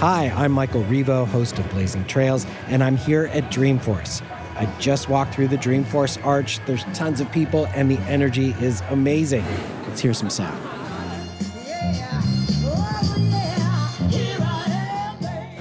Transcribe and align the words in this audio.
Hi, 0.00 0.32
I'm 0.34 0.52
Michael 0.52 0.82
Revo, 0.84 1.26
host 1.26 1.58
of 1.58 1.68
Blazing 1.68 2.06
Trails, 2.06 2.46
and 2.68 2.82
I'm 2.82 2.96
here 2.96 3.26
at 3.34 3.52
Dreamforce. 3.52 4.22
I 4.56 4.64
just 4.78 5.10
walked 5.10 5.34
through 5.34 5.48
the 5.48 5.58
Dreamforce 5.58 6.24
Arch. 6.24 6.58
There's 6.64 6.84
tons 6.94 7.20
of 7.20 7.30
people, 7.30 7.66
and 7.74 7.90
the 7.90 7.98
energy 8.08 8.54
is 8.62 8.80
amazing. 8.88 9.44
Let's 9.86 10.00
hear 10.00 10.14
some 10.14 10.30
sound. 10.30 10.58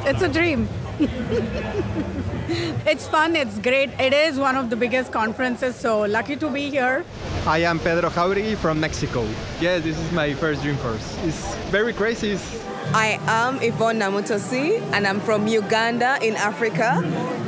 It's 0.08 0.22
a 0.22 0.30
dream. 0.30 0.70
it's 2.88 3.10
fun, 3.10 3.36
it's 3.36 3.60
great. 3.60 3.90
It 4.00 4.14
is 4.14 4.40
one 4.40 4.56
of 4.56 4.70
the 4.70 4.78
biggest 4.78 5.12
conferences, 5.12 5.76
so 5.76 6.04
lucky 6.04 6.38
to 6.38 6.50
be 6.50 6.70
here. 6.70 7.04
I 7.46 7.58
am 7.58 7.78
Pedro 7.78 8.10
Jauregui 8.10 8.56
from 8.56 8.80
Mexico. 8.80 9.28
Yes, 9.60 9.84
this 9.84 10.00
is 10.00 10.10
my 10.14 10.34
first 10.34 10.62
Dreamforce. 10.62 11.28
It's 11.28 11.56
very 11.72 11.92
crazy. 11.92 12.32
It's 12.32 12.70
I 12.92 13.20
am 13.28 13.62
Yvonne 13.62 14.00
Namutosi 14.00 14.82
and 14.94 15.06
I'm 15.06 15.20
from 15.20 15.46
Uganda 15.46 16.18
in 16.24 16.36
Africa. 16.36 17.04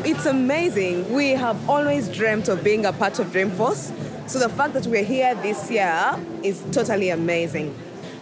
It's 0.06 0.28
amazing. 0.28 1.12
We 1.12 1.32
have 1.32 1.68
always 1.68 2.08
dreamt 2.10 2.48
of 2.48 2.64
being 2.64 2.86
a 2.86 2.94
part 2.94 3.18
of 3.18 3.26
Dreamforce. 3.32 4.30
So 4.30 4.38
the 4.38 4.50
fact 4.50 4.74
that 4.76 4.86
we're 4.86 5.04
here 5.04 5.34
this 5.34 5.72
year 5.72 6.16
is 6.44 6.64
totally 6.72 7.10
amazing. 7.10 7.76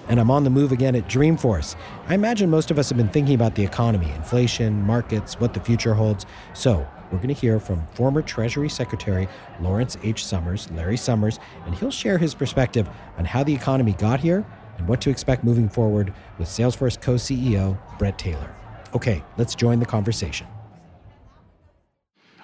And 0.07 0.17
I'm 0.17 0.31
on 0.31 0.45
the 0.45 0.49
move 0.49 0.71
again 0.71 0.95
at 0.95 1.09
Dreamforce. 1.09 1.75
I 2.07 2.13
imagine 2.13 2.49
most 2.49 2.71
of 2.71 2.79
us 2.79 2.87
have 2.87 2.97
been 2.97 3.09
thinking 3.09 3.35
about 3.35 3.55
the 3.55 3.65
economy, 3.65 4.09
inflation, 4.11 4.81
markets, 4.81 5.37
what 5.41 5.53
the 5.53 5.59
future 5.59 5.95
holds. 5.95 6.25
So 6.53 6.87
we're 7.11 7.17
going 7.17 7.27
to 7.27 7.33
hear 7.33 7.59
from 7.59 7.85
former 7.87 8.21
Treasury 8.21 8.69
Secretary 8.69 9.27
Lawrence 9.59 9.97
H. 10.03 10.25
Summers, 10.25 10.71
Larry 10.71 10.95
Summers, 10.95 11.37
and 11.65 11.75
he'll 11.75 11.91
share 11.91 12.17
his 12.17 12.33
perspective 12.33 12.89
on 13.17 13.25
how 13.25 13.43
the 13.43 13.53
economy 13.53 13.91
got 13.91 14.21
here 14.21 14.45
and 14.79 14.87
what 14.87 14.99
to 15.01 15.09
expect 15.09 15.43
moving 15.43 15.69
forward 15.69 16.13
with 16.39 16.47
Salesforce 16.47 16.99
co 16.99 17.15
CEO 17.15 17.77
Bret 17.99 18.17
Taylor. 18.17 18.55
Okay, 18.95 19.23
let's 19.37 19.53
join 19.53 19.79
the 19.79 19.85
conversation. 19.85 20.47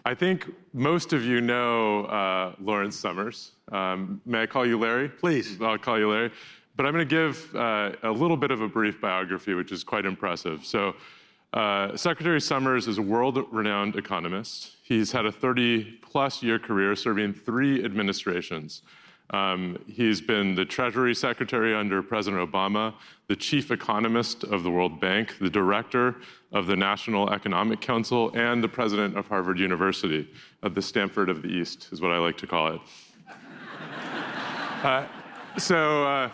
I 0.08 0.14
think 0.14 0.52
most 0.74 1.14
of 1.14 1.26
you 1.26 1.42
know 1.42 2.06
uh, 2.06 2.54
Lawrence 2.62 2.96
Summers. 2.96 3.54
Um, 3.72 4.22
may 4.26 4.44
I 4.44 4.46
call 4.46 4.64
you 4.68 4.78
Larry? 4.78 5.10
Please. 5.10 5.60
I'll 5.60 5.80
call 5.80 5.98
you 5.98 6.12
Larry. 6.12 6.32
But 6.76 6.86
I'm 6.86 6.92
going 6.92 7.08
to 7.08 7.16
give 7.16 7.56
uh, 7.56 7.94
a 8.04 8.12
little 8.12 8.38
bit 8.38 8.52
of 8.52 8.62
a 8.62 8.68
brief 8.68 9.02
biography, 9.02 9.56
which 9.56 9.72
is 9.72 9.84
quite 9.84 10.06
impressive. 10.06 10.64
So, 10.64 10.94
uh, 11.54 11.96
Secretary 11.96 12.42
Summers 12.42 12.88
is 12.88 12.98
a 12.98 13.02
world 13.02 13.42
renowned 13.50 13.96
economist. 13.96 14.76
He's 14.84 15.12
had 15.12 15.26
a 15.26 15.32
30 15.32 16.00
plus 16.02 16.44
year 16.44 16.60
career 16.60 16.96
serving 16.98 17.34
three 17.34 17.84
administrations. 17.84 18.82
Um, 19.32 19.80
he's 19.88 20.22
been 20.22 20.54
the 20.56 20.66
Treasury 20.66 21.16
Secretary 21.16 21.74
under 21.76 22.04
President 22.04 22.52
Obama, 22.52 22.94
the 23.28 23.36
Chief 23.36 23.72
Economist 23.72 24.44
of 24.44 24.64
the 24.64 24.70
World 24.70 25.00
Bank, 25.00 25.38
the 25.40 25.50
Director 25.50 26.18
of 26.52 26.68
the 26.68 26.76
National 26.76 27.32
Economic 27.32 27.82
Council, 27.82 28.32
and 28.36 28.64
the 28.64 28.68
President 28.68 29.18
of 29.18 29.28
Harvard 29.28 29.60
University, 29.60 30.30
of 30.62 30.76
the 30.76 30.82
Stanford 30.82 31.30
of 31.30 31.42
the 31.42 31.48
East, 31.48 31.90
is 31.92 32.02
what 32.02 32.12
I 32.12 32.18
like 32.18 32.38
to 32.38 32.48
call 32.48 32.74
it. 32.74 32.82
uh, 34.84 35.08
so, 35.58 36.06
uh, 36.06 36.30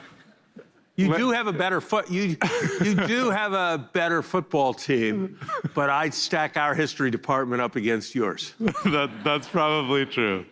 you 0.97 1.15
do 1.15 1.31
have 1.31 1.47
a 1.47 1.53
better 1.53 1.81
foot. 1.81 2.11
You 2.11 2.37
you 2.83 2.95
do 3.07 3.29
have 3.29 3.53
a 3.53 3.89
better 3.93 4.21
football 4.21 4.73
team, 4.73 5.39
but 5.73 5.89
I'd 5.89 6.13
stack 6.13 6.57
our 6.57 6.75
history 6.75 7.09
department 7.09 7.61
up 7.61 7.75
against 7.75 8.13
yours. 8.13 8.53
that, 8.59 9.09
that's 9.23 9.47
probably 9.47 10.05
true. 10.05 10.45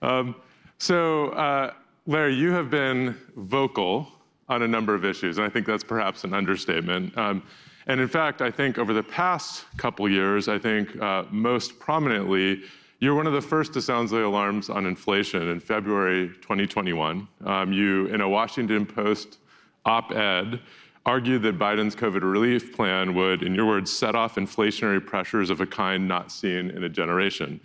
Um, 0.00 0.36
so, 0.82 1.28
uh, 1.28 1.72
Larry, 2.08 2.34
you 2.34 2.50
have 2.50 2.68
been 2.68 3.16
vocal 3.36 4.08
on 4.48 4.62
a 4.62 4.66
number 4.66 4.96
of 4.96 5.04
issues, 5.04 5.38
and 5.38 5.46
I 5.46 5.48
think 5.48 5.64
that's 5.64 5.84
perhaps 5.84 6.24
an 6.24 6.34
understatement. 6.34 7.16
Um, 7.16 7.44
and 7.86 8.00
in 8.00 8.08
fact, 8.08 8.42
I 8.42 8.50
think 8.50 8.78
over 8.78 8.92
the 8.92 9.02
past 9.04 9.64
couple 9.76 10.08
years, 10.08 10.48
I 10.48 10.58
think 10.58 11.00
uh, 11.00 11.22
most 11.30 11.78
prominently, 11.78 12.62
you're 12.98 13.14
one 13.14 13.28
of 13.28 13.32
the 13.32 13.40
first 13.40 13.72
to 13.74 13.80
sound 13.80 14.08
the 14.08 14.26
alarms 14.26 14.70
on 14.70 14.84
inflation 14.86 15.50
in 15.50 15.60
February 15.60 16.30
2021. 16.40 17.28
Um, 17.44 17.72
you, 17.72 18.06
in 18.06 18.20
a 18.20 18.28
Washington 18.28 18.84
Post 18.84 19.38
op 19.84 20.10
ed, 20.10 20.58
argued 21.06 21.42
that 21.42 21.60
Biden's 21.60 21.94
COVID 21.94 22.22
relief 22.22 22.74
plan 22.74 23.14
would, 23.14 23.44
in 23.44 23.54
your 23.54 23.66
words, 23.66 23.92
set 23.92 24.16
off 24.16 24.34
inflationary 24.34 25.06
pressures 25.06 25.48
of 25.48 25.60
a 25.60 25.66
kind 25.66 26.08
not 26.08 26.32
seen 26.32 26.70
in 26.70 26.82
a 26.82 26.88
generation. 26.88 27.60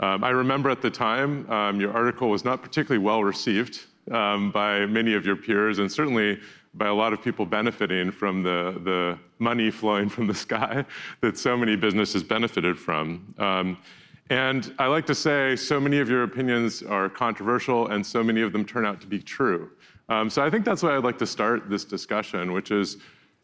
Um, 0.00 0.24
I 0.24 0.30
remember 0.30 0.70
at 0.70 0.82
the 0.82 0.90
time, 0.90 1.48
um, 1.50 1.80
your 1.80 1.92
article 1.92 2.30
was 2.30 2.44
not 2.44 2.62
particularly 2.62 3.04
well 3.04 3.22
received 3.22 3.84
um, 4.10 4.50
by 4.50 4.86
many 4.86 5.14
of 5.14 5.24
your 5.24 5.36
peers, 5.36 5.78
and 5.78 5.90
certainly 5.90 6.40
by 6.74 6.86
a 6.88 6.94
lot 6.94 7.12
of 7.12 7.22
people 7.22 7.44
benefiting 7.44 8.10
from 8.10 8.42
the, 8.42 8.80
the 8.84 9.18
money 9.38 9.70
flowing 9.70 10.08
from 10.08 10.26
the 10.26 10.34
sky 10.34 10.84
that 11.20 11.36
so 11.36 11.56
many 11.56 11.76
businesses 11.76 12.22
benefited 12.22 12.78
from. 12.78 13.34
Um, 13.38 13.78
and 14.30 14.74
I 14.78 14.86
like 14.86 15.04
to 15.06 15.14
say, 15.14 15.56
so 15.56 15.78
many 15.78 15.98
of 15.98 16.08
your 16.08 16.22
opinions 16.22 16.82
are 16.82 17.08
controversial, 17.08 17.88
and 17.88 18.04
so 18.04 18.24
many 18.24 18.40
of 18.40 18.52
them 18.52 18.64
turn 18.64 18.86
out 18.86 19.00
to 19.02 19.06
be 19.06 19.20
true. 19.20 19.70
Um, 20.08 20.30
so 20.30 20.42
I 20.42 20.50
think 20.50 20.64
that's 20.64 20.82
why 20.82 20.96
I'd 20.96 21.04
like 21.04 21.18
to 21.18 21.26
start 21.26 21.68
this 21.68 21.84
discussion, 21.84 22.52
which 22.52 22.70
is 22.70 22.98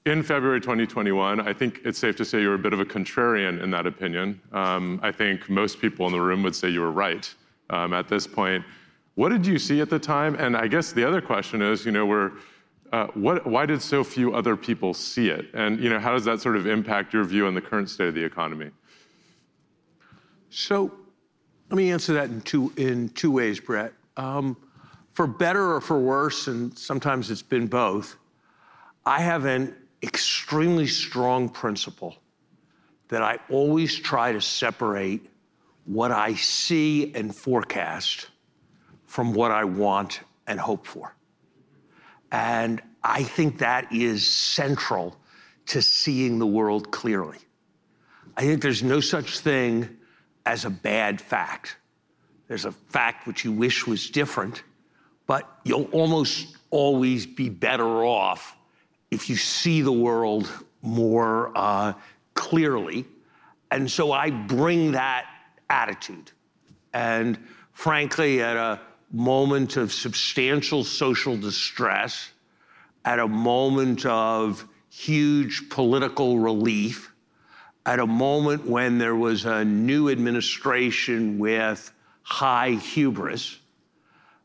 in 0.09 0.23
February 0.23 0.61
2021, 0.61 1.41
I 1.41 1.53
think 1.53 1.81
it's 1.85 1.99
safe 1.99 2.17
to 2.17 2.25
say 2.25 2.41
you 2.41 2.49
were 2.49 2.55
a 2.55 2.59
bit 2.59 2.73
of 2.73 2.81
a 2.81 2.85
contrarian 2.85 3.63
in 3.63 3.71
that 3.71 3.87
opinion. 3.87 4.41
Um, 4.53 4.99
I 5.03 5.13
think 5.13 5.49
most 5.51 5.81
people 5.81 6.07
in 6.07 6.13
the 6.13 6.21
room 6.21 6.43
would 6.43 6.57
say 6.57 6.69
you 6.69 6.81
were 6.81 6.91
right 6.91 7.33
um, 7.71 7.93
at 7.93 8.09
this 8.09 8.27
point. 8.27 8.65
What 9.17 9.29
did 9.29 9.47
you 9.47 9.59
see 9.59 9.81
at 9.81 9.91
the 9.91 9.99
time? 9.99 10.35
And 10.37 10.57
I 10.57 10.67
guess 10.67 10.93
the 10.93 11.05
other 11.05 11.21
question 11.21 11.61
is, 11.61 11.85
you 11.85 11.93
know, 11.93 12.07
we're, 12.07 12.33
uh, 12.93 13.09
what, 13.09 13.47
why 13.47 13.67
did 13.67 13.83
so 13.83 14.03
few 14.03 14.35
other 14.35 14.57
people 14.57 14.95
see 14.95 15.29
it? 15.29 15.47
And 15.53 15.79
you 15.79 15.91
know, 15.91 15.99
how 15.99 16.13
does 16.13 16.25
that 16.25 16.41
sort 16.41 16.57
of 16.57 16.67
impact 16.67 17.13
your 17.13 17.25
view 17.25 17.47
on 17.47 17.55
the 17.55 17.61
current 17.61 17.91
state 17.91 18.09
of 18.09 18.15
the 18.15 18.25
economy? 18.25 18.71
So, 20.51 20.91
let 21.69 21.77
me 21.77 21.93
answer 21.93 22.15
that 22.15 22.31
in 22.31 22.41
two 22.41 22.73
in 22.79 23.11
two 23.11 23.31
ways, 23.31 23.61
Bret. 23.61 23.93
Um, 24.17 24.57
for 25.13 25.27
better 25.27 25.75
or 25.75 25.83
for 25.83 25.99
worse, 25.99 26.47
and 26.47 26.77
sometimes 26.79 27.31
it's 27.31 27.43
been 27.43 27.67
both. 27.67 28.17
I 29.05 29.21
have 29.21 29.45
an 29.45 29.75
extremely 30.03 30.87
strong 30.87 31.49
principle 31.49 32.17
that 33.09 33.23
I 33.23 33.39
always 33.51 33.99
try 33.99 34.33
to 34.33 34.41
separate 34.41 35.29
what 35.87 36.11
I 36.11 36.35
see 36.35 37.15
and 37.15 37.35
forecast 37.35 38.29
from 39.07 39.33
what 39.33 39.51
I 39.51 39.65
want 39.65 40.21
and 40.47 40.61
hope 40.61 40.87
for. 40.87 41.15
And 42.31 42.83
I 43.03 43.23
think 43.23 43.59
that 43.59 43.91
is 43.93 44.31
central 44.31 45.17
to 45.67 45.81
seeing 45.81 46.39
the 46.39 46.47
world 46.47 46.91
clearly. 46.91 47.39
I 48.37 48.43
think 48.43 48.63
there's 48.63 48.83
no 48.83 49.01
such 49.01 49.41
thing 49.41 49.89
as 50.45 50.65
a 50.65 50.71
bad 50.71 51.21
fact. 51.21 51.77
There's 52.49 52.67
a 52.67 52.73
fact 52.73 53.27
which 53.27 53.45
you 53.45 53.53
wish 53.53 53.87
was 53.87 54.11
different, 54.11 54.63
but 55.27 55.49
you'll 55.65 55.89
almost 55.93 56.57
always 56.71 57.27
be 57.27 57.49
better 57.49 58.05
off 58.05 58.57
if 59.11 59.29
you 59.29 59.37
see 59.37 59.83
the 59.83 59.93
world 59.93 60.51
more 60.83 61.53
uh, 61.57 61.93
clearly. 62.35 63.05
And 63.71 63.91
so 63.91 64.13
I 64.13 64.31
bring 64.31 64.93
that 64.93 65.27
attitude. 65.69 66.33
And 66.93 67.39
frankly, 67.73 68.43
at 68.43 68.57
a 68.57 68.81
moment 69.13 69.77
of 69.77 69.93
substantial 69.93 70.85
social 70.85 71.37
distress, 71.37 72.31
at 73.05 73.19
a 73.19 73.29
moment 73.29 74.05
of 74.07 74.67
huge 74.91 75.69
political 75.71 76.39
relief, 76.39 77.13
at 77.87 78.01
a 78.01 78.07
moment 78.07 78.67
when 78.67 78.99
there 78.99 79.17
was 79.17 79.45
a 79.45 79.65
new 79.65 80.11
administration 80.11 81.39
with 81.39 81.93
high 82.23 82.73
hubris, 82.73 83.58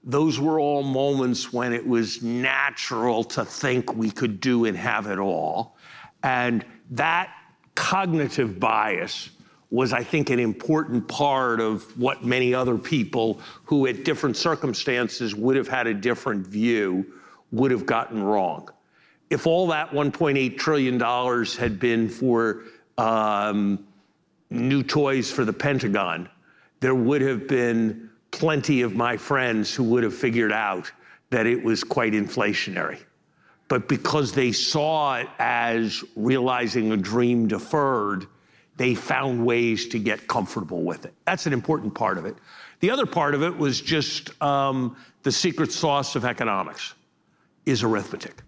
those 0.03 0.39
were 0.39 0.59
all 0.59 0.83
moments 0.83 1.53
when 1.53 1.71
it 1.73 1.85
was 1.85 2.21
natural 2.21 3.23
to 3.23 3.45
think 3.45 3.95
we 3.95 4.11
could 4.11 4.41
do 4.41 4.65
and 4.65 4.77
have 4.77 5.07
it 5.07 5.17
all. 5.17 5.77
And 6.23 6.65
that 6.91 7.33
cognitive 7.75 8.59
bias 8.59 9.29
was, 9.71 9.93
I 9.93 10.03
think, 10.03 10.29
an 10.29 10.39
important 10.39 11.07
part 11.07 11.59
of 11.59 11.83
what 11.97 12.23
many 12.23 12.53
other 12.53 12.77
people 12.77 13.39
who, 13.65 13.87
at 13.87 14.03
different 14.03 14.37
circumstances, 14.37 15.33
would 15.33 15.55
have 15.55 15.67
had 15.67 15.87
a 15.87 15.93
different 15.93 16.45
view 16.45 17.05
would 17.51 17.71
have 17.71 17.85
gotten 17.85 18.21
wrong. 18.21 18.69
If 19.29 19.47
all 19.47 19.67
that 19.67 19.91
$1.8 19.91 20.57
trillion 20.57 20.99
had 20.99 21.79
been 21.79 22.09
for 22.09 22.63
um, 22.97 23.83
new 24.49 24.83
toys 24.83 25.31
for 25.31 25.45
the 25.45 25.53
Pentagon, 25.53 26.29
there 26.81 26.93
would 26.93 27.21
have 27.21 27.47
been 27.47 28.02
plenty 28.33 28.81
of 28.81 28.95
my 28.95 29.15
friends 29.15 29.73
who 29.73 29.83
would 29.83 30.03
have 30.03 30.13
figured 30.13 30.51
out 30.51 30.91
that 31.29 31.45
it 31.45 31.63
was 31.63 31.83
quite 31.83 32.13
inflationary. 32.13 32.99
But 33.69 33.87
because 33.87 34.33
they 34.33 34.51
saw 34.51 35.17
it 35.19 35.27
as 35.39 36.03
realizing 36.15 36.91
a 36.91 36.97
dream 36.97 37.47
deferred, 37.47 38.25
they 38.75 38.95
found 38.95 39.45
ways 39.45 39.87
to 39.89 39.99
get 39.99 40.27
comfortable 40.27 40.81
with 40.81 41.05
it. 41.05 41.13
That's 41.25 41.45
an 41.45 41.53
important 41.53 41.93
part 41.93 42.17
of 42.17 42.25
it. 42.25 42.35
The 42.81 42.89
other 42.89 43.05
part 43.05 43.35
of 43.35 43.43
it 43.43 43.55
was 43.55 43.79
just 43.79 44.41
um, 44.41 44.97
the 45.21 45.31
secret 45.31 45.71
sauce 45.71 46.15
of 46.15 46.25
economics 46.25 46.95
is 47.65 47.83
arithmetic. 47.83 48.41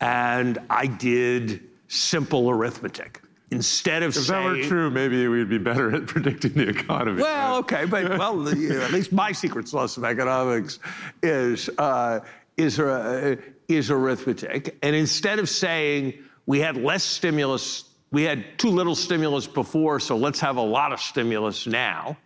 And 0.00 0.58
I 0.70 0.86
did 0.86 1.68
simple 1.88 2.48
arithmetic. 2.50 3.20
Instead 3.52 4.02
of 4.02 4.16
If 4.16 4.26
that 4.26 4.44
were 4.44 4.62
true, 4.64 4.90
maybe 4.90 5.28
we'd 5.28 5.48
be 5.48 5.58
better 5.58 5.94
at 5.94 6.06
predicting 6.14 6.54
the 6.54 6.68
economy. 6.68 7.22
well, 7.22 7.58
okay, 7.58 7.84
but 7.84 8.18
well, 8.18 8.36
the- 8.42 8.82
at 8.82 8.92
least 8.92 9.12
my 9.12 9.32
secret 9.32 9.68
sauce 9.68 9.96
of 9.96 10.04
economics 10.04 10.78
is 11.22 11.70
uh, 11.78 12.20
is 12.56 12.80
uh, 12.80 13.36
is 13.68 13.90
arithmetic. 13.90 14.76
And 14.82 14.96
instead 14.96 15.38
of 15.38 15.48
saying 15.48 16.14
we 16.46 16.58
had 16.60 16.76
less 16.76 17.04
stimulus, 17.04 17.84
we 18.10 18.24
had 18.24 18.58
too 18.58 18.68
little 18.70 18.96
stimulus 18.96 19.46
before, 19.46 20.00
so 20.00 20.16
let's 20.16 20.40
have 20.40 20.56
a 20.56 20.62
lot 20.62 20.92
of 20.92 21.00
stimulus 21.00 21.66
now. 21.68 22.16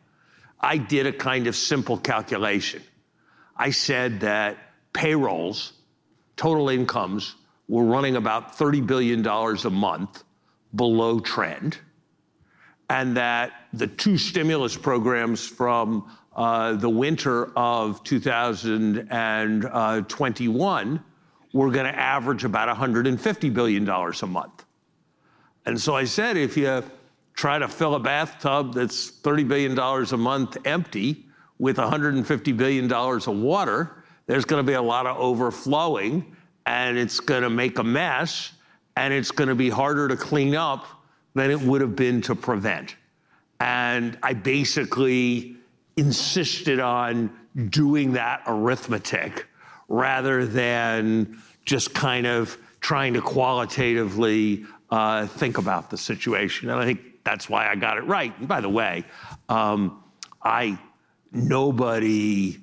I 0.59 0.77
did 0.79 1.07
a 1.07 1.13
kind 1.13 1.47
of 1.47 1.57
simple 1.57 1.97
calculation. 1.99 2.83
I 3.57 3.71
said 3.71 4.21
that 4.21 4.57
payrolls, 4.93 5.73
total 6.37 6.69
incomes, 6.71 7.35
were 7.69 7.85
running 7.85 8.17
about 8.17 8.57
$30 8.57 8.87
billion 8.87 9.27
a 9.27 9.71
month 9.71 10.25
below 10.75 11.21
trend, 11.21 11.79
and 12.89 13.17
that 13.17 13.53
the 13.73 13.87
two 13.87 14.19
stimulus 14.19 14.77
programs 14.77 15.47
from 15.47 16.11
uh, 16.37 16.75
the 16.75 16.89
winter 16.89 17.47
of 17.57 18.03
2021 18.05 21.05
were 21.53 21.71
going 21.71 21.87
to 21.87 21.99
average 21.99 22.45
about 22.45 22.77
$150 22.77 23.53
billion 23.53 23.89
a 23.89 24.27
month. 24.27 24.65
And 25.67 25.81
so 25.81 25.97
I 25.97 26.05
said, 26.05 26.37
if 26.37 26.57
you 26.57 26.83
try 27.35 27.59
to 27.59 27.69
fill 27.69 27.95
a 27.95 28.01
bathtub 28.01 28.75
that's 28.75 29.11
$30 29.11 29.49
billion 29.49 29.79
a 29.79 30.17
month 30.17 30.57
empty 30.65 31.27
with 31.59 31.77
$150 31.77 32.57
billion 32.57 32.93
of 32.93 33.29
water, 33.29 34.05
there's 34.27 34.45
going 34.45 34.65
to 34.65 34.67
be 34.67 34.75
a 34.75 34.83
lot 34.83 35.07
of 35.07 35.17
overflowing 35.19 36.37
and 36.67 36.97
it's 36.97 37.21
going 37.21 37.43
to 37.43 37.51
make 37.51 37.79
a 37.79 37.85
mess 37.85 38.53
and 38.97 39.13
it's 39.13 39.31
going 39.31 39.49
to 39.49 39.55
be 39.55 39.71
harder 39.71 40.09
to 40.09 40.17
clean 40.17 40.55
up 40.55 40.87
than 41.35 41.51
it 41.51 41.61
would 41.61 41.81
have 41.81 41.97
been 41.97 42.21
to 42.23 42.35
prevent. 42.35 42.97
And 43.61 44.19
I 44.23 44.33
basically 44.33 45.57
insisted 45.97 46.81
on 46.81 47.31
doing 47.69 48.13
that 48.13 48.43
arithmetic 48.47 49.47
rather 49.89 50.47
than 50.47 51.41
just 51.65 51.95
kind 51.95 52.27
of 52.27 52.57
trying 52.81 53.13
to 53.15 53.21
qualitatively 53.21 54.65
uh, 54.91 55.27
think 55.27 55.59
about 55.59 55.91
the 55.91 55.99
situation. 55.99 56.71
And 56.71 56.81
I 56.81 56.85
think 56.85 57.01
that's 57.25 57.49
why 57.49 57.69
I 57.69 57.75
got 57.75 57.99
it 57.99 58.05
right. 58.07 58.37
And 58.39 58.49
by 58.49 58.61
the 58.61 58.69
way, 58.69 59.05
um, 59.49 60.03
I 60.43 60.79
nobody 61.33 62.59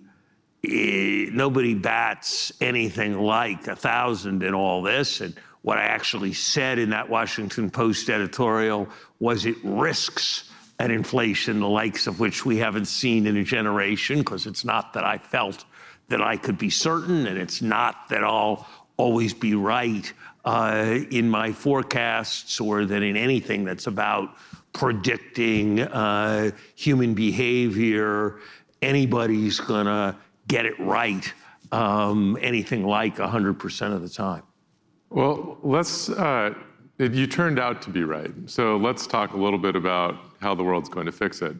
eh, 0.64 1.30
nobody 1.32 1.74
bats 1.74 2.52
anything 2.60 3.20
like 3.20 3.68
a 3.68 3.76
thousand 3.76 4.44
in 4.44 4.54
all 4.54 4.82
this. 4.82 5.22
And 5.22 5.36
what 5.62 5.77
I 5.77 5.83
actually 5.83 6.33
said 6.33 6.80
in 6.80 6.89
that 6.92 7.09
Washington 7.09 7.69
Post 7.69 8.09
editorial 8.09 8.88
was 9.19 9.45
it 9.45 9.57
risks 9.63 10.50
an 10.80 10.92
inflation 10.92 11.59
the 11.59 11.68
likes 11.68 12.07
of 12.07 12.19
which 12.19 12.45
we 12.45 12.57
haven't 12.57 12.86
seen 12.86 13.25
in 13.25 13.38
a 13.38 13.44
generation, 13.44 14.19
because 14.19 14.45
it's 14.45 14.63
not 14.63 14.94
that 14.94 15.04
I 15.04 15.18
felt 15.18 15.65
that 16.09 16.21
I 16.21 16.38
could 16.38 16.57
be 16.57 16.69
certain, 16.69 17.27
and 17.27 17.38
it's 17.38 17.62
not 17.62 18.09
that 18.09 18.24
I'll 18.24 18.68
always 18.98 19.33
be 19.33 19.56
right 19.56 20.12
uh, 20.45 21.00
in 21.12 21.30
my 21.30 21.51
forecasts 21.51 22.59
or 22.59 22.86
that 22.86 23.04
in 23.04 23.18
anything 23.18 23.65
that's 23.65 23.88
about 23.88 24.36
predicting 24.74 25.81
uh, 25.81 26.51
human 26.75 27.13
behavior, 27.13 28.39
anybody's 28.81 29.59
gonna 29.59 30.18
get 30.48 30.65
it 30.65 30.80
right 30.80 31.33
um, 31.71 32.38
anything 32.42 32.86
like 32.86 33.18
100% 33.18 33.94
of 33.94 34.01
the 34.01 34.09
time. 34.09 34.44
Well, 35.09 35.57
let's. 35.63 36.09
Uh, 36.09 36.54
it, 37.00 37.13
you 37.13 37.27
turned 37.27 37.59
out 37.59 37.81
to 37.83 37.89
be 37.89 38.04
right. 38.04 38.31
So 38.48 38.77
let's 38.77 39.06
talk 39.06 39.33
a 39.33 39.38
little 39.38 39.59
bit 39.59 39.75
about 39.75 40.15
how 40.42 40.56
the 40.56 40.63
world's 40.63 40.89
going 40.89 41.06
to 41.06 41.12
fix 41.12 41.42
it. 41.42 41.56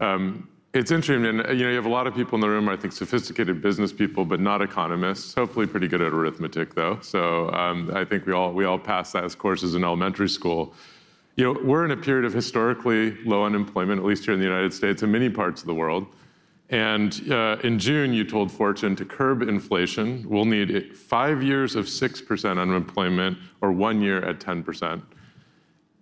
Um, 0.00 0.48
it's 0.72 0.90
interesting, 0.90 1.26
and 1.26 1.38
you 1.58 1.64
know, 1.64 1.70
you 1.70 1.76
have 1.76 1.86
a 1.86 1.90
lot 1.90 2.06
of 2.06 2.14
people 2.14 2.36
in 2.36 2.40
the 2.40 2.48
room. 2.48 2.68
I 2.68 2.76
think 2.76 2.92
sophisticated 2.92 3.60
business 3.60 3.92
people, 3.92 4.24
but 4.24 4.40
not 4.40 4.62
economists. 4.62 5.34
Hopefully, 5.34 5.66
pretty 5.66 5.88
good 5.88 6.00
at 6.00 6.12
arithmetic, 6.12 6.74
though. 6.74 6.98
So 7.00 7.50
um, 7.50 7.90
I 7.94 8.04
think 8.04 8.24
we 8.26 8.32
all 8.32 8.52
we 8.52 8.64
all 8.64 8.78
passed 8.78 9.12
that 9.14 9.24
as 9.24 9.34
courses 9.34 9.74
in 9.74 9.84
elementary 9.84 10.28
school. 10.28 10.72
You 11.36 11.44
know, 11.44 11.60
we're 11.62 11.84
in 11.84 11.90
a 11.90 11.96
period 11.96 12.24
of 12.24 12.32
historically 12.32 13.16
low 13.24 13.44
unemployment, 13.44 13.98
at 14.00 14.04
least 14.04 14.24
here 14.24 14.34
in 14.34 14.40
the 14.40 14.46
United 14.46 14.72
States 14.72 15.02
and 15.02 15.10
many 15.10 15.28
parts 15.28 15.60
of 15.60 15.66
the 15.66 15.74
world. 15.74 16.06
And 16.70 17.32
uh, 17.32 17.56
in 17.64 17.78
June, 17.80 18.12
you 18.12 18.24
told 18.24 18.50
Fortune 18.50 18.94
to 18.96 19.04
curb 19.04 19.42
inflation, 19.42 20.24
we'll 20.28 20.44
need 20.44 20.96
five 20.96 21.42
years 21.42 21.74
of 21.74 21.86
6% 21.86 22.58
unemployment 22.60 23.38
or 23.60 23.72
one 23.72 24.00
year 24.00 24.24
at 24.24 24.38
10%. 24.38 25.02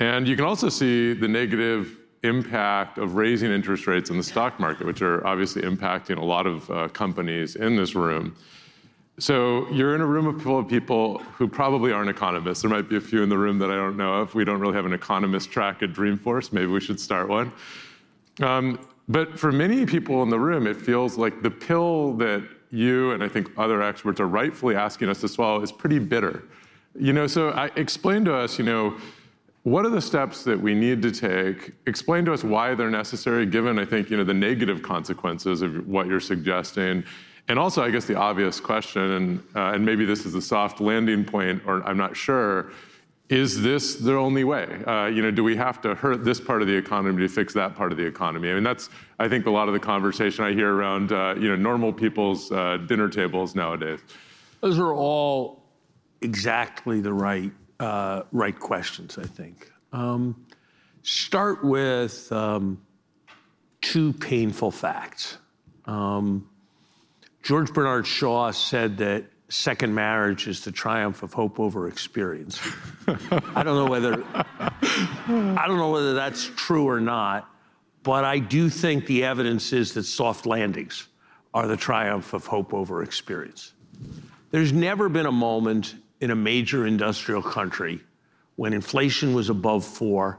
And 0.00 0.28
you 0.28 0.36
can 0.36 0.44
also 0.44 0.68
see 0.68 1.14
the 1.14 1.26
negative 1.26 1.96
impact 2.22 2.98
of 2.98 3.14
raising 3.14 3.50
interest 3.50 3.86
rates 3.86 4.10
in 4.10 4.18
the 4.18 4.22
stock 4.22 4.60
market, 4.60 4.86
which 4.86 5.00
are 5.00 5.26
obviously 5.26 5.62
impacting 5.62 6.18
a 6.18 6.24
lot 6.24 6.46
of 6.46 6.70
uh, 6.70 6.88
companies 6.88 7.56
in 7.56 7.74
this 7.74 7.94
room. 7.94 8.36
So 9.18 9.68
you're 9.70 9.94
in 9.94 10.00
a 10.00 10.06
room 10.06 10.38
full 10.38 10.58
of 10.58 10.68
people 10.68 11.18
who 11.18 11.48
probably 11.48 11.92
aren't 11.92 12.10
economists. 12.10 12.62
There 12.62 12.70
might 12.70 12.88
be 12.88 12.96
a 12.96 13.00
few 13.00 13.22
in 13.22 13.28
the 13.28 13.38
room 13.38 13.58
that 13.58 13.70
I 13.70 13.74
don't 13.74 13.96
know 13.96 14.14
of. 14.14 14.34
We 14.34 14.44
don't 14.44 14.60
really 14.60 14.74
have 14.74 14.86
an 14.86 14.92
economist 14.92 15.50
track 15.50 15.82
at 15.82 15.92
Dreamforce. 15.92 16.52
Maybe 16.52 16.66
we 16.66 16.80
should 16.80 17.00
start 17.00 17.28
one. 17.28 17.52
Um, 18.40 18.78
but 19.08 19.38
for 19.38 19.50
many 19.50 19.86
people 19.86 20.22
in 20.22 20.28
the 20.28 20.38
room, 20.38 20.66
it 20.66 20.76
feels 20.76 21.16
like 21.16 21.42
the 21.42 21.50
pill 21.50 22.12
that 22.14 22.46
you 22.70 23.12
and 23.12 23.24
I 23.24 23.28
think 23.28 23.50
other 23.56 23.82
experts 23.82 24.20
are 24.20 24.28
rightfully 24.28 24.76
asking 24.76 25.08
us 25.08 25.20
to 25.22 25.28
swallow 25.28 25.62
is 25.62 25.72
pretty 25.72 25.98
bitter. 25.98 26.44
You 26.98 27.14
know, 27.14 27.26
so 27.26 27.50
I, 27.50 27.70
explain 27.76 28.24
to 28.26 28.34
us, 28.34 28.58
you 28.58 28.64
know, 28.64 28.96
what 29.62 29.84
are 29.84 29.90
the 29.90 30.00
steps 30.00 30.44
that 30.44 30.60
we 30.60 30.74
need 30.74 31.02
to 31.02 31.10
take? 31.10 31.72
Explain 31.86 32.24
to 32.26 32.32
us 32.32 32.44
why 32.44 32.74
they're 32.74 32.90
necessary, 32.90 33.46
given 33.46 33.78
I 33.78 33.84
think 33.84 34.10
you 34.10 34.16
know 34.16 34.24
the 34.24 34.34
negative 34.34 34.82
consequences 34.82 35.62
of 35.62 35.86
what 35.86 36.06
you're 36.06 36.20
suggesting, 36.20 37.04
and 37.48 37.58
also 37.58 37.82
I 37.82 37.90
guess 37.90 38.06
the 38.06 38.14
obvious 38.14 38.60
question, 38.60 39.02
and 39.02 39.42
uh, 39.54 39.72
and 39.74 39.84
maybe 39.84 40.04
this 40.04 40.24
is 40.24 40.34
a 40.34 40.42
soft 40.42 40.80
landing 40.80 41.24
point, 41.24 41.62
or 41.66 41.82
I'm 41.86 41.98
not 41.98 42.16
sure 42.16 42.70
is 43.28 43.60
this 43.60 43.96
the 43.96 44.14
only 44.14 44.44
way? 44.44 44.82
Uh, 44.86 45.06
you 45.06 45.20
know, 45.20 45.30
do 45.30 45.44
we 45.44 45.54
have 45.56 45.80
to 45.82 45.94
hurt 45.94 46.24
this 46.24 46.40
part 46.40 46.62
of 46.62 46.68
the 46.68 46.74
economy 46.74 47.20
to 47.22 47.28
fix 47.28 47.52
that 47.54 47.74
part 47.74 47.92
of 47.92 47.98
the 47.98 48.06
economy? 48.06 48.50
I 48.50 48.54
mean, 48.54 48.62
that's 48.62 48.88
I 49.18 49.28
think 49.28 49.46
a 49.46 49.50
lot 49.50 49.68
of 49.68 49.74
the 49.74 49.80
conversation 49.80 50.44
I 50.44 50.52
hear 50.52 50.72
around 50.72 51.12
uh, 51.12 51.34
you 51.38 51.48
know 51.48 51.56
normal 51.56 51.92
people's 51.92 52.50
uh, 52.50 52.78
dinner 52.86 53.08
tables 53.08 53.54
nowadays. 53.54 54.00
Those 54.60 54.78
are 54.78 54.94
all 54.94 55.62
exactly 56.22 57.00
the 57.00 57.12
right 57.12 57.52
uh, 57.80 58.22
right 58.32 58.58
questions. 58.58 59.18
I 59.18 59.26
think. 59.26 59.70
Um, 59.92 60.46
start 61.02 61.62
with 61.62 62.30
um, 62.32 62.80
two 63.82 64.14
painful 64.14 64.70
facts. 64.70 65.36
Um, 65.84 66.48
George 67.42 67.72
Bernard 67.72 68.06
Shaw 68.06 68.50
said 68.50 68.98
that 68.98 69.24
second 69.48 69.94
marriage 69.94 70.46
is 70.46 70.62
the 70.62 70.72
triumph 70.72 71.22
of 71.22 71.32
hope 71.32 71.58
over 71.58 71.88
experience. 71.88 72.60
I 73.06 73.62
don't 73.62 73.76
know 73.76 73.86
whether 73.86 74.24
I 74.34 75.64
don't 75.66 75.78
know 75.78 75.90
whether 75.90 76.14
that's 76.14 76.50
true 76.56 76.86
or 76.86 77.00
not, 77.00 77.48
but 78.02 78.24
I 78.24 78.38
do 78.38 78.68
think 78.68 79.06
the 79.06 79.24
evidence 79.24 79.72
is 79.72 79.94
that 79.94 80.04
soft 80.04 80.46
landings 80.46 81.08
are 81.54 81.66
the 81.66 81.76
triumph 81.76 82.32
of 82.34 82.46
hope 82.46 82.74
over 82.74 83.02
experience. 83.02 83.72
There's 84.50 84.72
never 84.72 85.08
been 85.08 85.26
a 85.26 85.32
moment 85.32 85.94
in 86.20 86.30
a 86.30 86.36
major 86.36 86.86
industrial 86.86 87.42
country 87.42 88.00
when 88.56 88.72
inflation 88.72 89.34
was 89.34 89.50
above 89.50 89.84
4, 89.84 90.38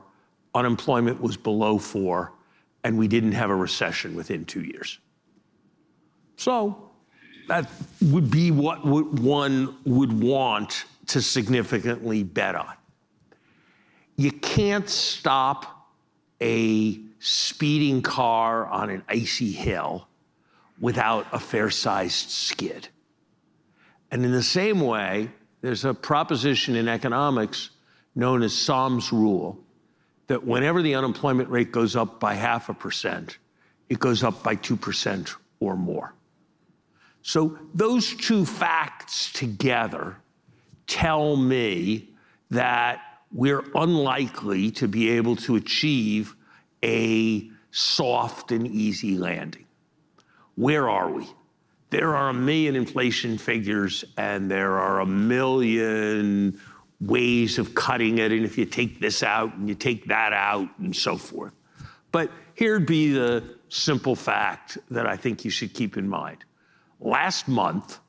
unemployment 0.53 1.21
was 1.21 1.37
below 1.37 1.77
4, 1.77 2.33
and 2.83 2.97
we 2.97 3.07
didn't 3.07 3.31
have 3.31 3.49
a 3.49 3.55
recession 3.55 4.15
within 4.15 4.45
2 4.45 4.61
years. 4.61 4.99
So, 6.35 6.88
that 7.49 7.69
would 8.01 8.31
be 8.31 8.51
what 8.51 8.85
one 8.85 9.75
would 9.83 10.13
want 10.13 10.85
to 11.07 11.21
significantly 11.21 12.23
bet 12.23 12.55
on. 12.55 12.73
You 14.15 14.31
can't 14.31 14.87
stop 14.87 15.87
a 16.41 16.99
speeding 17.19 18.01
car 18.01 18.67
on 18.67 18.89
an 18.89 19.03
icy 19.09 19.51
hill 19.51 20.07
without 20.79 21.25
a 21.31 21.39
fair 21.39 21.69
sized 21.69 22.29
skid. 22.29 22.87
And 24.11 24.23
in 24.23 24.31
the 24.31 24.43
same 24.43 24.79
way, 24.79 25.29
there's 25.61 25.85
a 25.85 25.93
proposition 25.93 26.75
in 26.75 26.87
economics 26.87 27.71
known 28.15 28.43
as 28.43 28.53
Sahm's 28.53 29.11
rule 29.11 29.59
that 30.27 30.45
whenever 30.45 30.81
the 30.81 30.95
unemployment 30.95 31.49
rate 31.49 31.71
goes 31.71 31.95
up 31.95 32.19
by 32.19 32.35
half 32.35 32.69
a 32.69 32.73
percent, 32.73 33.39
it 33.89 33.99
goes 33.99 34.23
up 34.23 34.43
by 34.43 34.55
2% 34.55 35.35
or 35.59 35.75
more. 35.75 36.13
So 37.29 37.59
those 37.75 38.15
two 38.15 38.43
facts 38.43 39.31
together 39.31 40.17
tell 40.87 41.35
me 41.35 42.09
that 42.49 43.01
we're 43.31 43.65
unlikely 43.75 44.71
to 44.71 44.87
be 44.87 45.11
able 45.11 45.35
to 45.35 45.55
achieve 45.55 46.35
a 46.83 47.47
soft 47.69 48.51
and 48.51 48.65
easy 48.65 49.15
landing. 49.15 49.67
Where 50.55 50.89
are 50.89 51.11
we? 51.11 51.27
There 51.91 52.15
are 52.15 52.29
a 52.29 52.33
million 52.33 52.75
inflation 52.75 53.37
figures, 53.37 54.03
and 54.17 54.49
there 54.49 54.79
are 54.79 54.99
a 54.99 55.05
million 55.05 56.59
ways 56.99 57.59
of 57.59 57.75
cutting 57.75 58.17
it, 58.17 58.31
and 58.31 58.43
if 58.43 58.57
you 58.57 58.65
take 58.65 58.99
this 58.99 59.21
out 59.21 59.53
and 59.53 59.69
you 59.69 59.75
take 59.75 60.07
that 60.07 60.33
out, 60.33 60.67
and 60.79 60.95
so 60.95 61.15
forth. 61.15 61.53
But 62.11 62.31
here'd 62.55 62.87
be 62.87 63.13
the 63.13 63.43
simple 63.69 64.15
fact 64.15 64.79
that 64.89 65.05
I 65.05 65.15
think 65.15 65.45
you 65.45 65.51
should 65.51 65.75
keep 65.75 65.95
in 65.95 66.09
mind. 66.09 66.43
Last 66.99 67.47
month, 67.47 67.99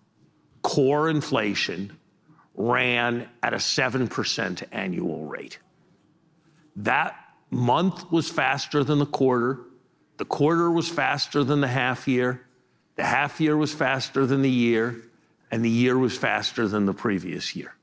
core 0.62 1.08
inflation 1.08 1.96
ran 2.54 3.28
at 3.42 3.54
a 3.54 3.58
7% 3.58 4.62
annual 4.72 5.24
rate. 5.24 5.58
That 6.76 7.16
month 7.50 8.10
was 8.10 8.28
faster 8.28 8.84
than 8.84 8.98
the 8.98 9.06
quarter. 9.06 9.60
The 10.16 10.24
quarter 10.24 10.70
was 10.70 10.88
faster 10.88 11.44
than 11.44 11.60
the 11.60 11.68
half 11.68 12.06
year. 12.06 12.46
The 12.96 13.04
half 13.04 13.40
year 13.40 13.56
was 13.56 13.72
faster 13.72 14.26
than 14.26 14.42
the 14.42 14.50
year. 14.50 15.00
And 15.50 15.64
the 15.64 15.70
year 15.70 15.98
was 15.98 16.16
faster 16.16 16.68
than 16.68 16.86
the 16.86 16.92
previous 16.92 17.56
year. 17.56 17.74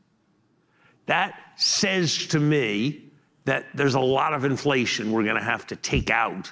That 1.08 1.40
says 1.56 2.28
to 2.28 2.40
me 2.40 3.04
that 3.46 3.66
there's 3.74 3.96
a 3.96 4.00
lot 4.00 4.34
of 4.34 4.46
inflation 4.46 5.12
we're 5.12 5.24
going 5.24 5.36
to 5.36 5.42
have 5.42 5.66
to 5.68 5.76
take 5.76 6.10
out 6.10 6.52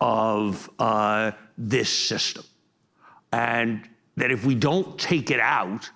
of 0.00 0.68
uh, 0.78 1.32
this 1.56 1.90
system. 1.90 2.44
And 3.32 3.88
that 4.20 4.30
if 4.30 4.44
we 4.44 4.54
don't 4.54 4.98
take 4.98 5.30
it 5.30 5.40
out, 5.40 5.90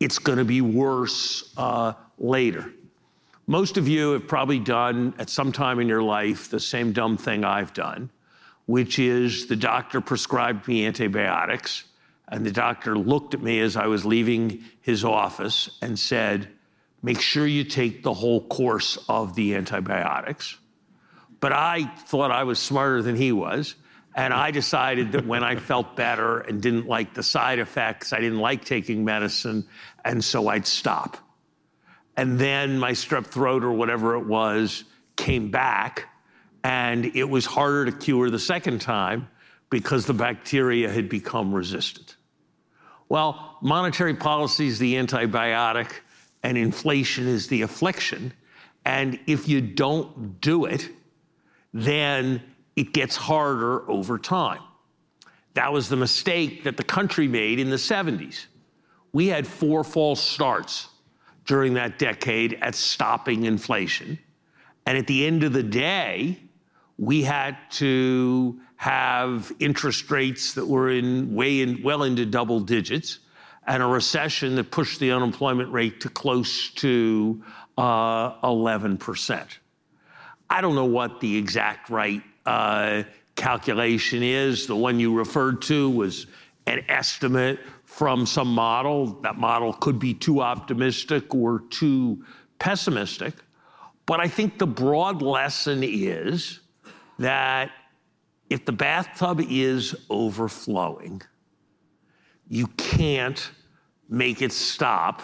it's 0.00 0.18
going 0.18 0.38
to 0.38 0.44
be 0.44 0.60
worse 0.60 1.52
uh, 1.56 1.92
later. 2.18 2.72
Most 3.46 3.76
of 3.76 3.86
you 3.86 4.12
have 4.12 4.26
probably 4.26 4.58
done 4.58 5.14
at 5.18 5.30
some 5.30 5.52
time 5.52 5.78
in 5.78 5.86
your 5.86 6.02
life 6.02 6.50
the 6.50 6.58
same 6.58 6.92
dumb 6.92 7.16
thing 7.16 7.44
I've 7.44 7.72
done, 7.72 8.10
which 8.66 8.98
is 8.98 9.46
the 9.46 9.56
doctor 9.56 10.00
prescribed 10.00 10.66
me 10.66 10.84
antibiotics, 10.84 11.84
and 12.28 12.44
the 12.44 12.50
doctor 12.50 12.98
looked 12.98 13.34
at 13.34 13.42
me 13.42 13.60
as 13.60 13.76
I 13.76 13.86
was 13.86 14.04
leaving 14.04 14.64
his 14.80 15.04
office 15.04 15.78
and 15.80 15.98
said, 15.98 16.48
Make 17.02 17.20
sure 17.20 17.46
you 17.46 17.64
take 17.64 18.02
the 18.02 18.12
whole 18.12 18.42
course 18.42 18.98
of 19.08 19.34
the 19.34 19.54
antibiotics. 19.54 20.58
But 21.38 21.52
I 21.52 21.84
thought 21.84 22.30
I 22.30 22.44
was 22.44 22.58
smarter 22.58 23.00
than 23.00 23.16
he 23.16 23.32
was. 23.32 23.74
And 24.14 24.34
I 24.34 24.50
decided 24.50 25.12
that 25.12 25.26
when 25.26 25.44
I 25.44 25.56
felt 25.56 25.94
better 25.94 26.40
and 26.40 26.60
didn't 26.60 26.86
like 26.86 27.14
the 27.14 27.22
side 27.22 27.58
effects, 27.58 28.12
I 28.12 28.20
didn't 28.20 28.40
like 28.40 28.64
taking 28.64 29.04
medicine, 29.04 29.66
and 30.04 30.22
so 30.24 30.48
I'd 30.48 30.66
stop. 30.66 31.16
And 32.16 32.38
then 32.38 32.78
my 32.78 32.92
strep 32.92 33.26
throat 33.26 33.62
or 33.62 33.72
whatever 33.72 34.16
it 34.16 34.26
was 34.26 34.84
came 35.16 35.50
back, 35.50 36.08
and 36.64 37.06
it 37.16 37.28
was 37.28 37.46
harder 37.46 37.86
to 37.86 37.92
cure 37.92 38.30
the 38.30 38.38
second 38.38 38.80
time 38.80 39.28
because 39.70 40.06
the 40.06 40.14
bacteria 40.14 40.90
had 40.90 41.08
become 41.08 41.54
resistant. 41.54 42.16
Well, 43.08 43.58
monetary 43.62 44.14
policy 44.14 44.66
is 44.66 44.78
the 44.78 44.94
antibiotic, 44.94 45.90
and 46.42 46.58
inflation 46.58 47.28
is 47.28 47.46
the 47.46 47.62
affliction. 47.62 48.32
And 48.84 49.20
if 49.26 49.48
you 49.48 49.60
don't 49.60 50.40
do 50.40 50.64
it, 50.64 50.88
then 51.72 52.42
it 52.80 52.94
gets 52.94 53.14
harder 53.14 53.88
over 53.90 54.18
time. 54.18 54.62
That 55.52 55.70
was 55.70 55.90
the 55.90 55.96
mistake 55.96 56.64
that 56.64 56.78
the 56.78 56.82
country 56.82 57.28
made 57.28 57.58
in 57.58 57.68
the 57.68 57.76
70s. 57.76 58.46
We 59.12 59.26
had 59.26 59.46
four 59.46 59.84
false 59.84 60.22
starts 60.22 60.88
during 61.44 61.74
that 61.74 61.98
decade 61.98 62.54
at 62.62 62.74
stopping 62.74 63.44
inflation. 63.44 64.18
And 64.86 64.96
at 64.96 65.06
the 65.06 65.26
end 65.26 65.44
of 65.44 65.52
the 65.52 65.62
day, 65.62 66.38
we 66.96 67.22
had 67.22 67.58
to 67.72 68.58
have 68.76 69.52
interest 69.58 70.10
rates 70.10 70.54
that 70.54 70.66
were 70.66 70.88
in 70.88 71.34
way 71.34 71.60
in 71.60 71.82
well 71.82 72.04
into 72.04 72.24
double 72.24 72.60
digits 72.60 73.18
and 73.66 73.82
a 73.82 73.86
recession 73.86 74.54
that 74.54 74.70
pushed 74.70 75.00
the 75.00 75.12
unemployment 75.12 75.70
rate 75.70 76.00
to 76.00 76.08
close 76.08 76.70
to 76.70 77.44
uh, 77.76 78.40
11%. 78.40 79.46
I 80.48 80.62
don't 80.62 80.74
know 80.74 80.86
what 80.86 81.20
the 81.20 81.36
exact 81.36 81.90
right 81.90 82.22
Uh, 82.46 83.02
calculation 83.36 84.22
is. 84.22 84.66
The 84.66 84.76
one 84.76 85.00
you 85.00 85.14
referred 85.14 85.62
to 85.62 85.90
was 85.90 86.26
an 86.66 86.84
estimate 86.88 87.60
from 87.84 88.26
some 88.26 88.48
model. 88.48 89.06
That 89.22 89.38
model 89.38 89.72
could 89.72 89.98
be 89.98 90.14
too 90.14 90.40
optimistic 90.40 91.34
or 91.34 91.60
too 91.70 92.24
pessimistic. 92.58 93.34
But 94.06 94.20
I 94.20 94.28
think 94.28 94.58
the 94.58 94.66
broad 94.66 95.22
lesson 95.22 95.82
is 95.82 96.60
that 97.18 97.70
if 98.48 98.64
the 98.64 98.72
bathtub 98.72 99.40
is 99.48 99.94
overflowing, 100.10 101.22
you 102.48 102.66
can't 102.76 103.50
make 104.08 104.42
it 104.42 104.52
stop 104.52 105.22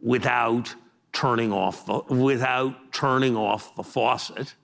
without 0.00 0.74
turning 1.12 1.52
off 1.52 1.86
the, 1.86 2.00
without 2.14 2.92
turning 2.92 3.36
off 3.36 3.74
the 3.76 3.82
faucet. 3.82 4.54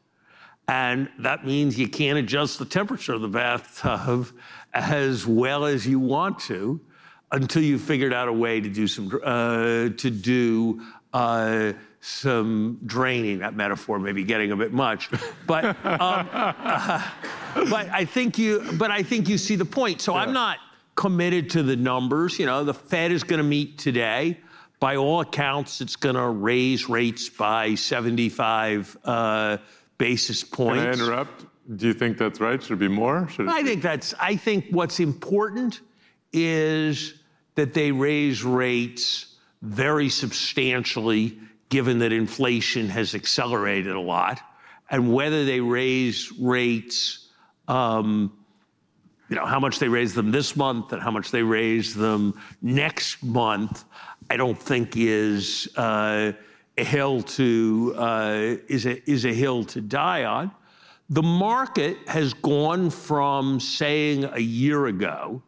And 0.71 1.09
that 1.19 1.45
means 1.45 1.77
you 1.77 1.89
can't 1.89 2.17
adjust 2.17 2.61
the 2.61 2.65
temperature 2.65 3.13
of 3.13 3.23
the 3.23 3.29
bathtub 3.29 4.29
as 4.73 5.27
well 5.27 5.65
as 5.65 5.85
you 5.85 5.99
want 5.99 6.39
to 6.43 6.81
until 7.33 7.61
you've 7.61 7.81
figured 7.81 8.13
out 8.13 8.29
a 8.29 8.33
way 8.33 8.61
to 8.61 8.69
do 8.69 8.87
some 8.87 9.11
uh, 9.25 9.89
to 9.89 10.11
do 10.11 10.81
uh, 11.13 11.73
some 12.01 12.79
draining. 12.87 13.41
That 13.41 13.57
metaphor 13.57 13.99
may 13.99 14.13
be 14.13 14.23
getting 14.23 14.53
a 14.53 14.57
bit 14.57 14.73
much, 14.73 15.11
but 15.45 15.65
um, 15.65 15.75
uh, 15.85 17.05
but 17.69 17.89
I 17.89 18.05
think 18.05 18.39
you 18.39 18.65
but 18.75 18.93
I 18.93 19.03
think 19.03 19.29
you 19.29 19.39
see 19.39 19.57
the 19.57 19.65
point. 19.65 20.01
So 20.01 20.15
yeah. 20.15 20.21
I'm 20.21 20.33
not 20.33 20.59
committed 20.95 21.51
to 21.51 21.65
the 21.65 21.75
numbers. 21.75 22.39
You 22.39 22.47
know, 22.47 22.63
the 22.63 22.75
Fed 22.75 23.11
is 23.11 23.25
going 23.25 23.39
to 23.39 23.45
meet 23.45 23.77
today. 23.77 24.39
By 24.79 24.97
all 24.97 25.21
accounts, 25.21 25.81
it's 25.81 25.97
going 25.97 26.15
to 26.15 26.29
raise 26.29 26.89
rates 26.89 27.29
by 27.29 27.75
75 27.75 28.97
uh, 29.05 29.59
basis 30.01 30.43
points. 30.43 30.81
Can 30.81 30.89
I 30.89 30.93
interrupt? 30.93 31.45
Do 31.77 31.87
you 31.87 31.93
think 31.93 32.19
that's 32.19 32.41
right? 32.41 32.61
Should 32.61 32.73
it 32.73 32.81
be 32.81 32.89
more? 32.89 33.29
Should 33.29 33.49
I 33.49 33.63
think 33.63 33.83
that's. 33.83 34.15
I 34.19 34.35
think 34.35 34.65
what's 34.71 34.99
important 34.99 35.81
is 36.33 37.15
that 37.55 37.75
they 37.75 37.93
raise 37.93 38.43
rates 38.43 39.37
very 39.63 40.09
substantially, 40.09 41.39
given 41.69 41.99
that 42.01 42.13
inflation 42.13 42.89
has 42.89 43.15
accelerated 43.15 43.95
a 43.95 44.01
lot, 44.01 44.41
and 44.91 45.13
whether 45.13 45.45
they 45.45 45.61
raise 45.61 46.33
rates. 46.33 47.29
Um, 47.69 48.33
you 49.29 49.37
know 49.37 49.47
how 49.47 49.61
much 49.61 49.79
they 49.79 49.87
raise 49.87 50.13
them 50.13 50.33
this 50.33 50.57
month 50.57 50.93
and 50.93 51.01
how 51.01 51.13
much 51.13 51.31
they 51.31 51.45
raise 51.45 51.95
them 51.95 52.35
next 52.63 53.23
month. 53.23 53.85
I 54.29 54.37
don't 54.37 54.59
think 54.59 54.97
is 54.97 55.69
uh, 55.77 56.33
hill 56.85 57.23
to 57.23 57.95
uh, 57.97 58.57
is 58.69 58.87
a 58.87 59.11
is 59.11 59.25
a 59.25 59.33
hill 59.33 59.65
to 59.65 59.81
die 59.81 60.25
on. 60.25 60.51
The 61.09 61.23
market 61.23 61.97
has 62.07 62.35
gone 62.35 62.91
from 62.91 63.59
saying 63.59 64.25
a 64.25 64.39
year 64.39 64.87
ago 64.87 65.43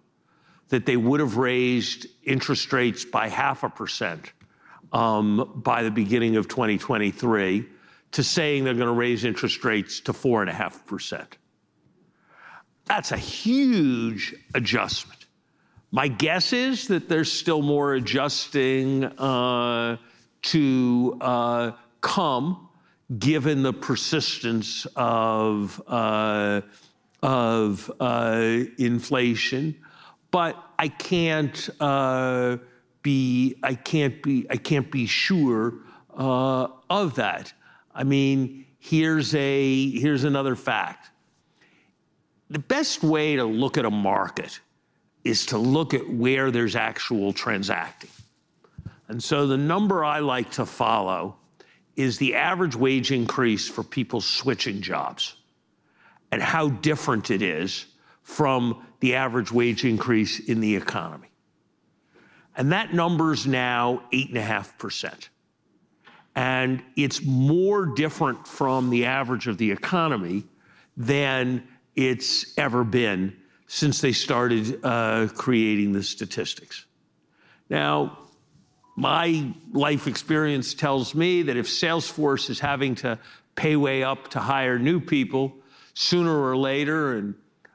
that 0.68 0.86
they 0.86 0.96
would 0.96 1.20
have 1.20 1.36
raised 1.36 2.06
interest 2.24 2.72
rates 2.72 3.04
by 3.04 3.28
half 3.28 3.62
a 3.62 3.68
percent 3.68 4.32
um, 4.92 5.52
by 5.56 5.82
the 5.82 5.90
beginning 5.90 6.36
of 6.36 6.48
2023 6.48 7.66
to 8.12 8.22
saying 8.22 8.64
they're 8.64 8.74
going 8.74 8.86
to 8.86 8.92
raise 8.92 9.24
interest 9.24 9.64
rates 9.64 10.00
to 10.00 10.12
four 10.12 10.40
and 10.40 10.50
a 10.50 10.52
half 10.52 10.84
percent. 10.86 11.38
That's 12.86 13.12
a 13.12 13.16
huge 13.16 14.34
adjustment. 14.54 15.26
My 15.90 16.08
guess 16.08 16.52
is 16.52 16.88
that 16.88 17.08
there's 17.08 17.30
still 17.30 17.62
more 17.62 17.94
adjusting 17.94 19.04
uh, 19.04 19.98
to 20.42 21.18
uh, 21.20 21.72
come, 22.00 22.68
given 23.18 23.62
the 23.62 23.72
persistence 23.72 24.86
of 24.96 25.80
uh, 25.86 26.60
of 27.22 27.90
uh, 28.00 28.64
inflation. 28.78 29.76
But 30.30 30.56
I 30.78 30.88
can't 30.88 31.68
uh, 31.80 32.56
be 33.02 33.56
I 33.62 33.74
can't 33.74 34.22
be 34.22 34.46
I 34.50 34.56
can't 34.56 34.90
be 34.90 35.06
sure 35.06 35.74
uh, 36.16 36.68
of 36.90 37.14
that. 37.16 37.52
I 37.94 38.04
mean, 38.04 38.66
here's 38.78 39.34
a 39.34 39.90
here's 39.90 40.24
another 40.24 40.56
fact. 40.56 41.10
The 42.50 42.58
best 42.58 43.02
way 43.02 43.36
to 43.36 43.44
look 43.44 43.78
at 43.78 43.84
a 43.84 43.90
market 43.90 44.60
is 45.24 45.46
to 45.46 45.58
look 45.58 45.94
at 45.94 46.08
where 46.08 46.50
there's 46.50 46.76
actual 46.76 47.32
transacting. 47.32 48.10
And 49.12 49.22
so 49.22 49.46
the 49.46 49.58
number 49.58 50.02
I 50.02 50.20
like 50.20 50.52
to 50.52 50.64
follow 50.64 51.36
is 51.96 52.16
the 52.16 52.34
average 52.34 52.74
wage 52.74 53.12
increase 53.12 53.68
for 53.68 53.82
people 53.82 54.22
switching 54.22 54.80
jobs 54.80 55.36
and 56.30 56.40
how 56.40 56.70
different 56.70 57.30
it 57.30 57.42
is 57.42 57.84
from 58.22 58.86
the 59.00 59.14
average 59.16 59.52
wage 59.52 59.84
increase 59.84 60.38
in 60.38 60.60
the 60.60 60.74
economy. 60.74 61.28
And 62.56 62.72
that 62.72 62.94
number 62.94 63.34
is 63.34 63.46
now 63.46 64.02
8.5%. 64.14 65.28
And 66.34 66.82
it's 66.96 67.22
more 67.22 67.84
different 67.84 68.48
from 68.48 68.88
the 68.88 69.04
average 69.04 69.46
of 69.46 69.58
the 69.58 69.72
economy 69.72 70.44
than 70.96 71.68
it's 71.96 72.58
ever 72.58 72.82
been 72.82 73.36
since 73.66 74.00
they 74.00 74.12
started 74.12 74.82
uh, 74.82 75.28
creating 75.34 75.92
the 75.92 76.02
statistics. 76.02 76.86
Now, 77.68 78.21
my 78.94 79.52
life 79.72 80.06
experience 80.06 80.74
tells 80.74 81.14
me 81.14 81.42
that 81.42 81.56
if 81.56 81.66
Salesforce 81.66 82.50
is 82.50 82.60
having 82.60 82.94
to 82.96 83.18
pay 83.54 83.76
way 83.76 84.02
up 84.02 84.28
to 84.28 84.38
hire 84.38 84.78
new 84.78 85.00
people, 85.00 85.54
sooner 85.94 86.42
or 86.42 86.56
later, 86.56 87.16
and 87.16 87.34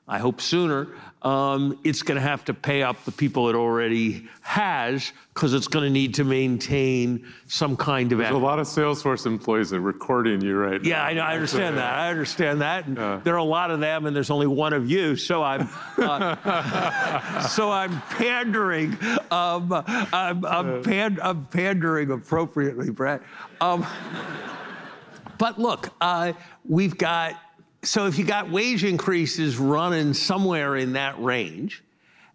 I 0.10 0.20
hope 0.20 0.40
sooner, 0.40 0.88
um, 1.22 1.78
it's 1.84 2.02
going 2.02 2.16
to 2.16 2.22
have 2.22 2.46
to 2.46 2.54
pay 2.54 2.82
up 2.82 3.04
the 3.04 3.12
people 3.12 3.50
it 3.50 3.56
already 3.56 4.30
has 4.42 5.12
because 5.34 5.54
it's 5.54 5.68
going 5.68 5.84
to 5.84 5.90
need 5.90 6.14
to 6.14 6.24
maintain 6.24 7.28
some 7.48 7.76
kind 7.76 8.14
of. 8.14 8.20
There's 8.20 8.32
a 8.32 8.38
lot 8.38 8.60
of 8.60 8.68
Salesforce 8.68 9.26
employees 9.26 9.72
that 9.72 9.78
are 9.78 9.82
recording 9.82 10.40
you 10.42 10.56
right 10.56 10.82
yeah, 10.82 11.00
now. 11.00 11.04
I 11.04 11.14
know. 11.14 11.22
I 11.22 11.34
understand 11.34 11.78
that. 11.78 11.94
I 11.94 12.10
understand 12.10 12.62
that. 12.62 12.86
And 12.86 12.96
Yeah. 12.96 13.20
There 13.22 13.34
are 13.34 13.40
a 13.40 13.44
lot 13.44 13.70
of 13.70 13.82
them, 13.82 14.06
and 14.06 14.16
there's 14.16 14.30
only 14.30 14.48
one 14.48 14.72
of 14.72 14.90
you. 14.90 15.18
So 15.18 15.44
I'm, 15.44 15.68
uh, 15.98 17.42
so 17.50 17.70
I'm 17.70 18.00
pandering. 18.04 18.98
Um, 19.30 19.74
I'm, 19.74 20.46
I'm, 20.46 20.84
pan, 20.84 21.20
I'm 21.22 21.46
pandering 21.48 22.12
appropriately, 22.12 22.92
Bret. 22.92 23.22
Um, 23.60 23.86
but 25.38 25.60
look, 25.60 25.90
uh, 26.00 26.32
we've 26.64 26.98
got. 26.98 27.42
So 27.88 28.06
if 28.06 28.20
you 28.20 28.26
got 28.26 28.52
wage 28.52 28.84
increases 28.84 29.58
running 29.58 30.14
somewhere 30.14 30.76
in 30.76 30.94
that 30.94 31.24
range, 31.24 31.82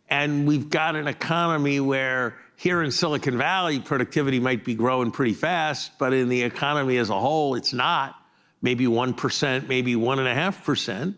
and 0.08 0.48
we've 0.48 0.70
got 0.70 0.96
an 0.96 1.06
economy 1.06 1.78
where 1.78 2.38
here 2.56 2.82
in 2.82 2.90
Silicon 2.90 3.36
Valley, 3.36 3.78
productivity 3.78 4.40
might 4.40 4.64
be 4.64 4.74
growing 4.74 5.10
pretty 5.10 5.34
fast, 5.34 5.98
but 5.98 6.14
in 6.14 6.30
the 6.30 6.42
economy 6.42 6.96
as 6.96 7.10
a 7.10 7.20
whole, 7.20 7.54
it's 7.54 7.74
not. 7.74 8.14
Maybe 8.62 8.86
1%, 8.86 9.68
maybe 9.68 9.94
1.5%. 9.94 11.14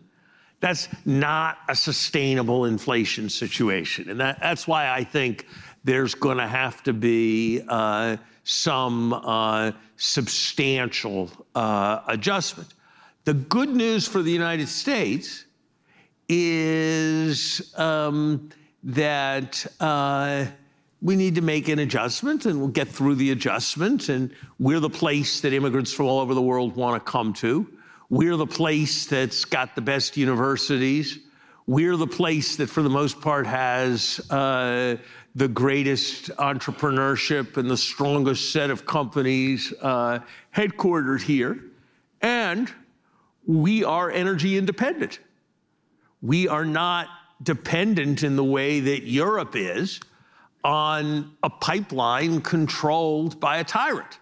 That's 0.59 0.89
not 1.05 1.57
a 1.69 1.75
sustainable 1.75 2.65
inflation 2.65 3.29
situation. 3.29 4.09
And 4.09 4.19
that, 4.19 4.41
that's 4.41 4.67
why 4.67 4.89
I 4.89 5.05
think 5.05 5.47
there's 5.85 6.13
going 6.13 6.39
to 6.39 6.47
have 6.47 6.83
to 6.83 6.91
be 6.91 7.61
uh, 7.69 8.17
some 8.43 9.13
uh, 9.13 9.71
substantial 9.95 11.31
uh, 11.55 12.01
adjustment. 12.09 12.73
The 13.25 13.33
good 13.33 13.69
news 13.69 14.07
for 14.07 14.21
the 14.21 14.31
United 14.31 14.69
States 14.69 15.45
is 16.29 17.73
um, 17.75 18.51
that 18.83 19.65
uh, 19.79 20.45
we 21.01 21.15
need 21.15 21.33
to 21.33 21.41
make 21.41 21.67
an 21.67 21.79
adjustment 21.79 22.45
and 22.45 22.59
we'll 22.59 22.67
get 22.67 22.87
through 22.87 23.15
the 23.15 23.31
adjustment. 23.31 24.09
And 24.09 24.31
we're 24.59 24.79
the 24.79 24.91
place 24.91 25.41
that 25.41 25.53
immigrants 25.53 25.91
from 25.91 26.05
all 26.05 26.19
over 26.19 26.35
the 26.35 26.41
world 26.41 26.75
want 26.75 27.03
to 27.03 27.11
come 27.11 27.33
to. 27.33 27.67
We're 28.11 28.37
the 28.37 28.45
place 28.45 29.07
that's 29.07 29.43
got 29.43 29.73
the 29.73 29.81
best 29.81 30.17
universities. 30.17 31.17
We're 31.65 31.97
the 31.97 32.05
place 32.05 32.57
that, 32.57 32.69
for 32.69 32.83
the 32.83 32.91
most 32.91 33.21
part, 33.21 33.47
has 33.47 34.19
uh, 34.29 34.97
the 35.33 35.47
greatest 35.47 36.29
entrepreneurship 36.37 37.57
and 37.57 37.71
the 37.71 37.77
strongest 37.77 38.53
set 38.53 38.69
of 38.69 38.85
companies 38.85 39.73
uh, 39.81 40.19
headquartered 40.55 41.23
here. 41.23 41.59
And 42.21 42.71
we 43.45 43.83
are 43.83 44.09
energy 44.09 44.57
independent. 44.57 45.19
We 46.21 46.47
are 46.47 46.65
not 46.65 47.07
dependent 47.41 48.23
in 48.23 48.35
the 48.35 48.43
way 48.43 48.79
that 48.79 49.03
Europe 49.03 49.55
is 49.55 49.99
on 50.63 51.31
a 51.43 51.49
pipeline 51.49 52.41
controlled 52.41 53.39
by 53.39 53.57
a 53.57 53.63
tyrant. 53.63 54.19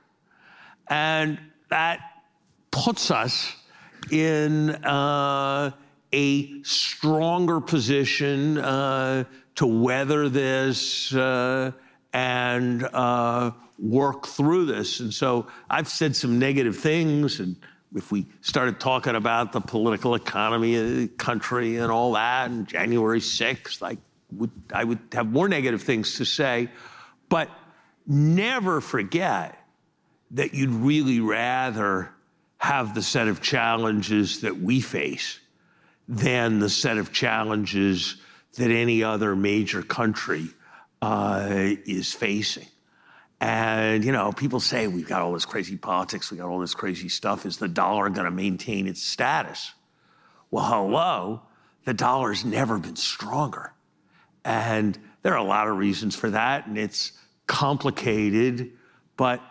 And 0.88 1.39
that 1.70 2.00
puts 2.72 3.12
us 3.12 3.56
in 4.12 4.72
uh, 4.72 5.72
a 6.12 6.63
stronger 6.63 7.62
position 7.62 8.58
uh, 8.58 9.24
to 9.56 9.65
weather 9.65 10.27
this 10.27 11.13
uh, 11.15 11.72
and 12.12 12.84
uh, 12.84 13.51
work 13.80 14.27
through 14.27 14.65
this. 14.65 15.00
And 15.00 15.13
so 15.13 15.48
I've 15.70 15.88
said 15.88 16.15
some 16.15 16.39
negative 16.39 16.77
things 16.77 17.39
and 17.39 17.56
if 17.95 18.12
we 18.12 18.25
started 18.41 18.79
talking 18.79 19.15
about 19.15 19.51
the 19.51 19.62
political 19.62 20.15
economy 20.15 20.75
of 20.75 20.95
the 20.95 21.07
country 21.07 21.77
and 21.77 21.91
all 21.91 22.13
that, 22.13 22.49
and 22.49 22.67
January 22.67 23.19
6th, 23.19 23.84
I 23.84 23.97
would, 24.32 24.51
I 24.73 24.84
would 24.84 24.99
have 25.12 25.32
more 25.32 25.47
negative 25.47 25.82
things 25.84 26.15
to 26.15 26.25
say. 26.25 26.69
But 27.29 27.49
never 28.08 28.82
forget 28.82 29.58
that 30.32 30.53
you'd 30.53 30.71
really 30.71 31.19
rather 31.19 32.10
have 32.58 32.95
the 32.95 33.01
set 33.01 33.27
of 33.27 33.41
challenges 33.41 34.41
that 34.41 34.60
we 34.60 34.82
face 34.82 35.39
than 36.08 36.60
the 36.60 36.69
set 36.69 36.97
of 36.97 37.12
challenges 37.12 38.15
that 38.56 38.71
any 38.71 39.03
other 39.03 39.36
major 39.36 39.82
country 39.82 40.47
uh, 41.01 41.47
is 41.86 42.13
facing. 42.13 42.67
And, 43.43 44.06
you 44.06 44.13
know, 44.13 44.32
people 44.32 44.62
say 44.62 44.88
we've 44.88 45.06
got 45.06 45.21
all 45.21 45.34
this 45.34 45.43
crazy 45.43 45.75
politics, 45.75 46.32
we 46.32 46.38
got 46.38 46.47
all 46.47 46.60
this 46.60 46.73
crazy 46.73 47.10
stuff. 47.10 47.45
Is 47.45 47.58
the 47.58 47.67
dollar 47.67 48.08
going 48.08 48.23
to 48.23 48.32
maintain 48.32 48.88
its 48.88 49.03
status? 49.03 49.73
Well, 50.49 50.63
hello, 50.63 51.41
the 51.84 51.93
dollar's 51.93 52.45
never 52.45 52.79
been 52.79 52.95
stronger. 52.95 53.73
And 54.45 54.97
there 55.23 55.34
are 55.34 55.39
a 55.39 55.43
lot 55.43 55.67
of 55.67 55.75
reasons 55.75 56.15
for 56.15 56.29
that, 56.29 56.67
and 56.67 56.77
it's 56.77 57.12
complicated, 57.45 58.71
but 59.17 59.41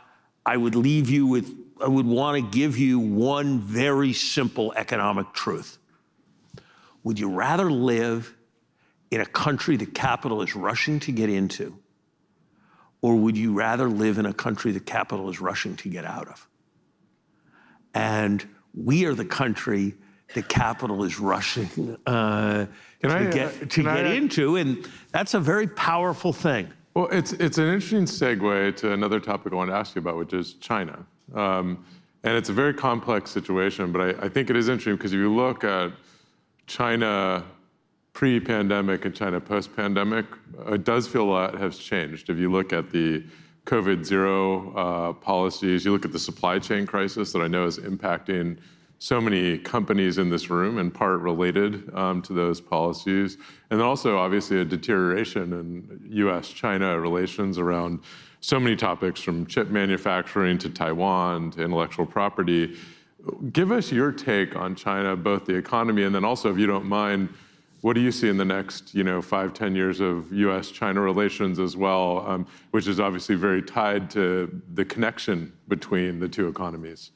I 0.47 0.57
would 0.57 0.75
leave 0.75 1.11
you 1.11 1.27
with, 1.27 1.55
I 1.79 1.89
would 1.89 2.07
want 2.07 2.43
to 2.43 2.59
give 2.59 2.79
you 2.79 2.99
one 2.99 3.61
very 3.61 4.15
simple 4.15 4.73
economic 4.75 5.35
truth. 5.35 5.77
Would 7.05 7.19
you 7.19 7.29
rather 7.29 7.71
live 7.71 8.35
in 9.11 9.21
a 9.21 9.27
country 9.27 9.77
the 9.77 9.85
capital 9.85 10.41
is 10.41 10.57
rushing 10.57 10.99
to 11.01 11.13
get 11.13 11.29
into? 11.29 11.77
Or 13.03 13.17
would 13.17 13.37
you 13.37 13.53
rather 13.53 13.89
live 13.89 14.19
in 14.19 14.27
a 14.27 14.33
country 14.33 14.73
the 14.73 14.81
capital 14.81 15.29
is 15.29 15.41
rushing 15.41 15.77
to 15.77 15.89
get 15.89 16.05
out 16.05 16.29
of? 16.29 16.49
And 17.95 18.47
we 18.75 19.05
are 19.05 19.15
the 19.15 19.25
country 19.25 19.95
the 20.35 20.43
capital 20.43 21.05
is 21.05 21.21
rushing 21.21 21.97
uh, 22.07 22.67
to 23.03 23.09
I, 23.09 23.27
uh, 23.27 23.31
get, 23.31 23.71
to 23.71 23.83
can 23.83 23.87
I, 23.87 24.15
into. 24.15 24.57
And 24.57 24.89
that's 25.11 25.35
a 25.35 25.41
very 25.41 25.67
powerful 25.67 26.33
thing. 26.33 26.69
Well, 26.95 27.09
it's 27.11 27.33
it's 27.35 27.59
an 27.59 27.67
interesting 27.67 28.05
segue 28.05 28.77
to 28.77 28.93
another 28.93 29.19
topic 29.21 29.53
I 29.53 29.57
want 29.57 29.71
to 29.71 29.77
ask 29.77 29.95
you 29.95 30.01
about, 30.01 30.17
which 30.17 30.33
is 30.33 30.55
China. 30.55 31.05
Um, 31.35 31.85
and 32.25 32.37
it's 32.37 32.51
a 32.51 32.53
very 32.53 32.75
complex 32.75 33.31
situation, 33.31 33.93
but 33.93 34.01
I, 34.01 34.27
I 34.27 34.29
think 34.29 34.49
it 34.49 34.57
is 34.57 34.69
interesting 34.69 34.97
because 34.97 35.13
if 35.13 35.19
you 35.19 35.35
look 35.35 35.65
at 35.65 35.93
China 36.67 37.45
pre-pandemic 38.13 39.05
and 39.05 39.15
China 39.15 39.41
post-pandemic, 39.41 40.27
it 40.69 40.85
does 40.85 41.09
feel 41.09 41.25
a 41.25 41.31
lot 41.31 41.55
has 41.59 41.79
changed. 41.79 42.31
If 42.31 42.39
you 42.39 42.51
look 42.53 42.73
at 42.73 42.91
the 42.91 43.25
COVID 43.67 44.05
zero 44.05 44.73
uh, 44.75 45.13
policies, 45.15 45.85
you 45.85 45.93
look 45.93 46.05
at 46.05 46.13
the 46.13 46.19
supply 46.19 46.59
chain 46.59 46.87
crisis 46.87 47.33
that 47.33 47.41
I 47.41 47.49
know 47.49 47.65
is 47.65 47.79
impacting 47.79 48.59
so 48.99 49.21
many 49.21 49.59
companies 49.59 50.19
in 50.19 50.31
this 50.31 50.51
room, 50.51 50.79
in 50.79 50.91
part 50.91 51.21
related 51.21 51.93
um, 51.97 52.23
to 52.23 52.33
those 52.33 52.61
policies, 52.61 53.37
and 53.71 53.81
then 53.81 53.87
also 53.87 54.17
obviously 54.17 54.61
a 54.61 54.65
deterioration 54.65 55.53
in 55.53 56.01
U.S.-China 56.09 57.03
relations 57.03 57.59
around 57.59 58.01
so 58.41 58.61
many 58.61 58.77
topics, 58.77 59.21
from 59.21 59.47
chip 59.47 59.71
manufacturing 59.71 60.59
to 60.59 60.69
Taiwan 60.69 61.51
to 61.53 61.63
intellectual 61.63 62.07
property. 62.07 62.77
Give 63.53 63.73
us 63.73 63.91
your 63.91 64.13
take 64.13 64.55
on 64.55 64.75
China, 64.75 65.17
both 65.17 65.47
the 65.47 65.55
economy 65.55 66.05
and 66.05 66.15
then 66.15 66.25
also, 66.25 66.51
if 66.53 66.59
you 66.59 66.67
don't 66.67 66.87
mind, 66.87 67.29
what 67.83 67.95
do 67.95 68.01
you 68.01 68.13
see 68.13 68.29
in 68.29 68.37
the 68.37 68.45
next, 68.45 68.95
you 68.95 69.05
know, 69.05 69.21
five, 69.21 69.53
ten 69.55 69.75
years 69.75 70.01
of 70.01 70.33
U.S.-China 70.33 71.03
relations 71.05 71.59
as 71.59 71.77
well, 71.77 72.25
um, 72.27 72.47
which 72.71 72.87
is 72.87 73.01
obviously 73.01 73.35
very 73.35 73.61
tied 73.61 74.11
to 74.13 74.63
the 74.73 74.85
connection 74.85 75.53
between 75.69 76.21
the 76.21 76.29
two 76.29 76.49
economies? 76.49 77.11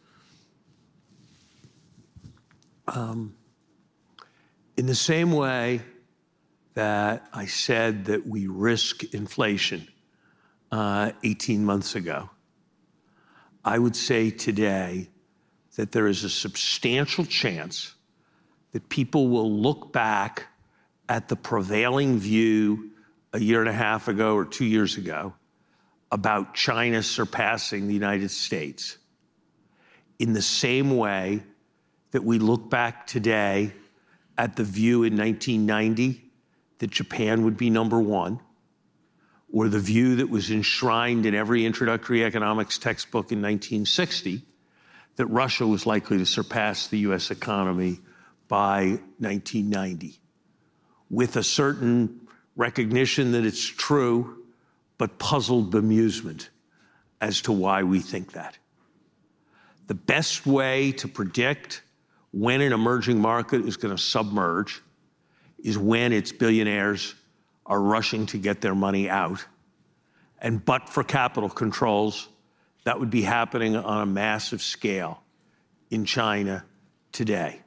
In 4.76 4.86
the 4.86 4.94
same 4.94 5.32
way 5.32 5.82
that 6.74 7.28
I 7.32 7.46
said 7.46 8.06
that 8.06 8.26
we 8.26 8.46
risk 8.46 9.04
inflation 9.14 9.88
uh, 10.70 11.12
18 11.22 11.64
months 11.64 11.94
ago, 11.94 12.28
I 13.64 13.78
would 13.78 13.96
say 13.96 14.30
today 14.30 15.08
that 15.76 15.92
there 15.92 16.06
is 16.06 16.24
a 16.24 16.30
substantial 16.30 17.24
chance 17.24 17.94
that 18.72 18.88
people 18.88 19.28
will 19.28 19.50
look 19.50 19.92
back 19.92 20.46
at 21.08 21.28
the 21.28 21.36
prevailing 21.36 22.18
view 22.18 22.90
a 23.32 23.40
year 23.40 23.60
and 23.60 23.68
a 23.68 23.72
half 23.72 24.08
ago 24.08 24.34
or 24.34 24.44
two 24.44 24.64
years 24.64 24.96
ago 24.96 25.34
about 26.10 26.54
China 26.54 27.02
surpassing 27.02 27.86
the 27.86 27.94
United 27.94 28.30
States 28.30 28.98
in 30.18 30.32
the 30.32 30.42
same 30.42 30.96
way 30.96 31.42
that 32.12 32.24
we 32.24 32.38
look 32.38 32.70
back 32.70 33.06
today 33.06 33.72
at 34.38 34.56
the 34.56 34.64
view 34.64 35.02
in 35.02 35.16
1990 35.16 36.22
that 36.78 36.90
Japan 36.90 37.44
would 37.44 37.56
be 37.56 37.70
number 37.70 38.00
one, 38.00 38.40
or 39.52 39.68
the 39.68 39.80
view 39.80 40.16
that 40.16 40.28
was 40.28 40.50
enshrined 40.50 41.26
in 41.26 41.34
every 41.34 41.64
introductory 41.64 42.24
economics 42.24 42.78
textbook 42.78 43.32
in 43.32 43.40
1960 43.40 44.42
that 45.16 45.26
Russia 45.26 45.66
was 45.66 45.86
likely 45.86 46.18
to 46.18 46.26
surpass 46.26 46.88
the 46.88 46.98
US 46.98 47.30
economy 47.30 48.00
by 48.48 48.98
1990, 49.18 50.20
with 51.10 51.36
a 51.36 51.42
certain 51.42 52.20
recognition 52.56 53.32
that 53.32 53.44
it's 53.44 53.64
true, 53.64 54.44
but 54.98 55.18
puzzled 55.18 55.72
bemusement 55.72 56.48
as 57.20 57.42
to 57.42 57.52
why 57.52 57.82
we 57.82 58.00
think 58.00 58.32
that. 58.32 58.58
The 59.86 59.94
best 59.94 60.46
way 60.46 60.92
to 60.92 61.08
predict 61.08 61.82
when 62.32 62.60
an 62.60 62.72
emerging 62.72 63.20
market 63.20 63.66
is 63.66 63.76
going 63.76 63.94
to 63.96 64.02
submerge 64.02 64.82
is 65.62 65.78
when 65.78 66.12
its 66.12 66.32
billionaires 66.32 67.14
are 67.64 67.80
rushing 67.80 68.26
to 68.26 68.38
get 68.38 68.60
their 68.60 68.74
money 68.74 69.08
out. 69.08 69.44
And 70.40 70.64
but 70.64 70.88
for 70.88 71.02
capital 71.02 71.48
controls, 71.48 72.28
that 72.84 73.00
would 73.00 73.10
be 73.10 73.22
happening 73.22 73.76
on 73.76 74.02
a 74.02 74.06
massive 74.06 74.62
scale 74.62 75.22
in 75.90 76.04
China 76.04 76.64
today. 77.12 77.60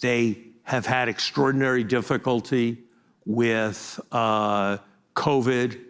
They 0.00 0.38
have 0.64 0.86
had 0.86 1.08
extraordinary 1.08 1.84
difficulty 1.84 2.78
with 3.26 4.00
uh, 4.12 4.78
COVID, 5.14 5.80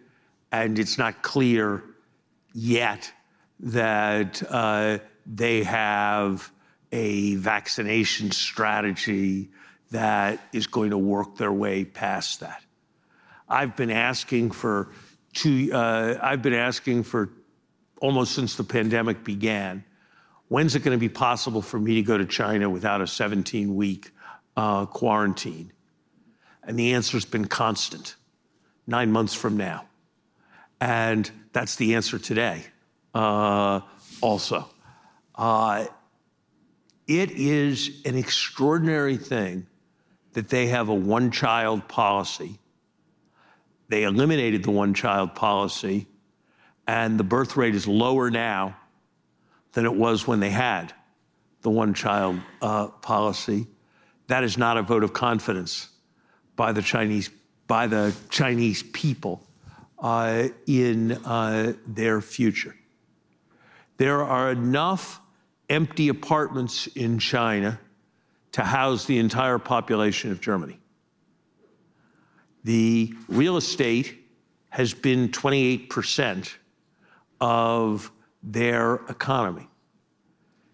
and 0.52 0.78
it's 0.78 0.98
not 0.98 1.22
clear 1.22 1.82
yet 2.52 3.10
that 3.60 4.42
uh, 4.50 4.98
they 5.26 5.62
have 5.62 6.52
a 6.92 7.34
vaccination 7.36 8.30
strategy 8.30 9.48
that 9.90 10.40
is 10.52 10.66
going 10.66 10.90
to 10.90 10.98
work 10.98 11.36
their 11.36 11.52
way 11.52 11.84
past 11.84 12.40
that. 12.40 12.62
I've 13.48 13.76
been 13.76 13.90
asking 13.90 14.50
for 14.52 14.90
uh, 15.44 16.14
I've 16.22 16.42
been 16.42 16.54
asking 16.54 17.02
for 17.02 17.30
almost 18.00 18.34
since 18.34 18.54
the 18.54 18.64
pandemic 18.64 19.24
began, 19.24 19.84
when's 20.48 20.76
it 20.76 20.84
going 20.84 20.96
to 20.96 21.00
be 21.00 21.08
possible 21.08 21.62
for 21.62 21.78
me 21.78 21.94
to 21.94 22.02
go 22.02 22.16
to 22.16 22.26
China 22.26 22.70
without 22.70 23.00
a 23.00 23.06
17 23.06 23.74
week 23.74 24.10
uh, 24.56 24.86
quarantine? 24.86 25.72
And 26.62 26.78
the 26.78 26.94
answer's 26.94 27.24
been 27.24 27.46
constant 27.46 28.16
nine 28.86 29.12
months 29.12 29.34
from 29.34 29.56
now. 29.56 29.86
And 30.80 31.30
that's 31.52 31.76
the 31.76 31.94
answer 31.94 32.18
today, 32.18 32.64
uh, 33.14 33.80
also. 34.20 34.68
Uh, 35.34 35.86
it 37.06 37.30
is 37.32 38.02
an 38.04 38.16
extraordinary 38.16 39.16
thing 39.16 39.66
that 40.32 40.48
they 40.48 40.66
have 40.68 40.88
a 40.88 40.94
one 40.94 41.30
child 41.30 41.86
policy. 41.88 42.58
They 43.88 44.04
eliminated 44.04 44.64
the 44.64 44.70
one 44.70 44.94
child 44.94 45.34
policy, 45.34 46.06
and 46.86 47.18
the 47.18 47.24
birth 47.24 47.56
rate 47.56 47.74
is 47.74 47.86
lower 47.86 48.30
now 48.30 48.76
than 49.72 49.84
it 49.84 49.94
was 49.94 50.26
when 50.26 50.40
they 50.40 50.50
had 50.50 50.92
the 51.62 51.70
one 51.70 51.94
child 51.94 52.38
uh, 52.62 52.88
policy. 52.88 53.66
That 54.26 54.44
is 54.44 54.56
not 54.56 54.76
a 54.76 54.82
vote 54.82 55.04
of 55.04 55.12
confidence 55.12 55.88
by 56.56 56.72
the 56.72 56.82
Chinese, 56.82 57.30
by 57.66 57.86
the 57.86 58.14
Chinese 58.30 58.82
people 58.82 59.42
uh, 59.98 60.48
in 60.66 61.12
uh, 61.12 61.74
their 61.86 62.20
future. 62.20 62.74
There 63.96 64.22
are 64.22 64.50
enough 64.50 65.20
empty 65.68 66.08
apartments 66.08 66.86
in 66.88 67.18
China 67.18 67.78
to 68.52 68.62
house 68.62 69.06
the 69.06 69.18
entire 69.18 69.58
population 69.58 70.30
of 70.30 70.40
Germany. 70.40 70.78
The 72.64 73.14
real 73.28 73.56
estate 73.56 74.20
has 74.70 74.94
been 74.94 75.28
28% 75.28 76.54
of 77.40 78.10
their 78.42 78.96
economy. 79.08 79.68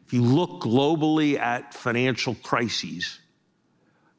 If 0.07 0.13
you 0.13 0.23
look 0.23 0.63
globally 0.63 1.39
at 1.39 1.73
financial 1.73 2.35
crises, 2.43 3.19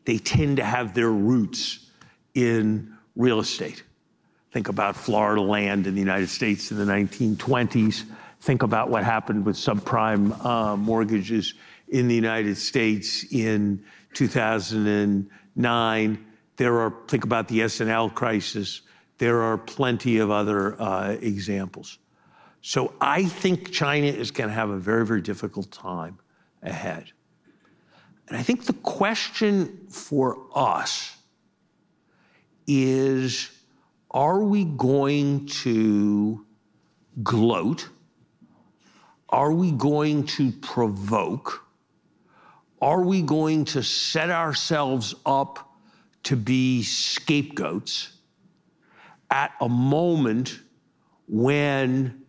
they 0.06 0.18
tend 0.18 0.58
to 0.58 0.64
have 0.64 0.94
their 0.94 1.12
roots 1.12 1.88
in 2.34 2.96
real 3.16 3.40
estate. 3.40 3.84
Think 4.52 4.68
about 4.68 4.96
Florida 4.96 5.42
land 5.42 5.88
in 5.88 5.96
the 5.96 6.02
United 6.02 6.30
States 6.30 6.72
in 6.72 6.78
the 6.78 6.86
1920s. 6.86 8.04
Think 8.42 8.64
about 8.64 8.90
what 8.90 9.04
happened 9.04 9.46
with 9.46 9.56
subprime 9.56 10.44
uh, 10.44 10.76
mortgages 10.76 11.54
in 11.90 12.08
the 12.08 12.16
United 12.16 12.58
States 12.58 13.32
in 13.32 13.84
2009. 14.14 16.26
There 16.58 16.80
are, 16.80 16.94
think 17.08 17.24
about 17.24 17.48
the 17.48 17.62
S&L 17.62 18.10
crisis. 18.10 18.82
There 19.20 19.42
are 19.42 19.58
plenty 19.58 20.18
of 20.18 20.32
other 20.32 20.82
uh, 20.82 21.16
examples. 21.22 22.00
So 22.62 22.94
I 23.00 23.26
think 23.26 23.72
China 23.72 24.08
is 24.08 24.32
going 24.32 24.50
to 24.50 24.54
have 24.54 24.70
a 24.70 24.78
very, 24.78 25.06
very 25.06 25.22
difficult 25.22 25.72
time 25.72 26.20
ahead. 26.62 27.12
And 28.32 28.40
I 28.40 28.44
think 28.44 28.64
the 28.64 28.72
question 28.72 29.88
for 29.90 30.38
us 30.56 31.18
is 32.66 33.50
are 34.10 34.40
we 34.40 34.64
going 34.64 35.48
to 35.48 36.46
gloat? 37.24 37.90
Are 39.28 39.52
we 39.52 39.74
going 39.74 40.28
to 40.28 40.54
provoke? 40.54 41.66
Are 42.82 43.02
we 43.02 43.22
going 43.22 43.66
to 43.66 43.84
set 43.84 44.30
ourselves 44.30 45.14
up 45.26 45.70
to 46.24 46.38
be 46.38 46.84
scapegoats 46.84 48.14
at 49.30 49.52
a 49.60 49.68
moment 49.68 50.62
when 51.28 52.24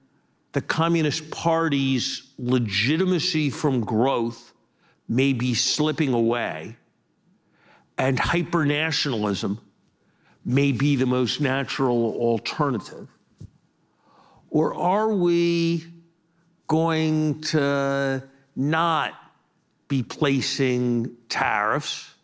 the 0.51 0.63
Communist 0.63 1.31
Party's 1.31 2.33
legitimacy 2.39 3.51
from 3.51 3.83
growth 3.83 4.52
may 5.15 5.33
be 5.33 5.55
slipping 5.55 6.15
away 6.15 6.77
and 7.99 8.19
hypernationalism 8.19 9.59
may 10.45 10.73
be 10.73 10.97
the 10.97 11.07
most 11.07 11.41
natural 11.41 12.15
alternative? 12.15 13.09
Or 14.51 14.75
are 14.75 15.13
we 15.13 15.85
going 16.67 17.41
to 17.43 18.23
not 18.57 19.13
be 19.89 20.03
placing 20.03 21.15
tariffs, 21.29 22.15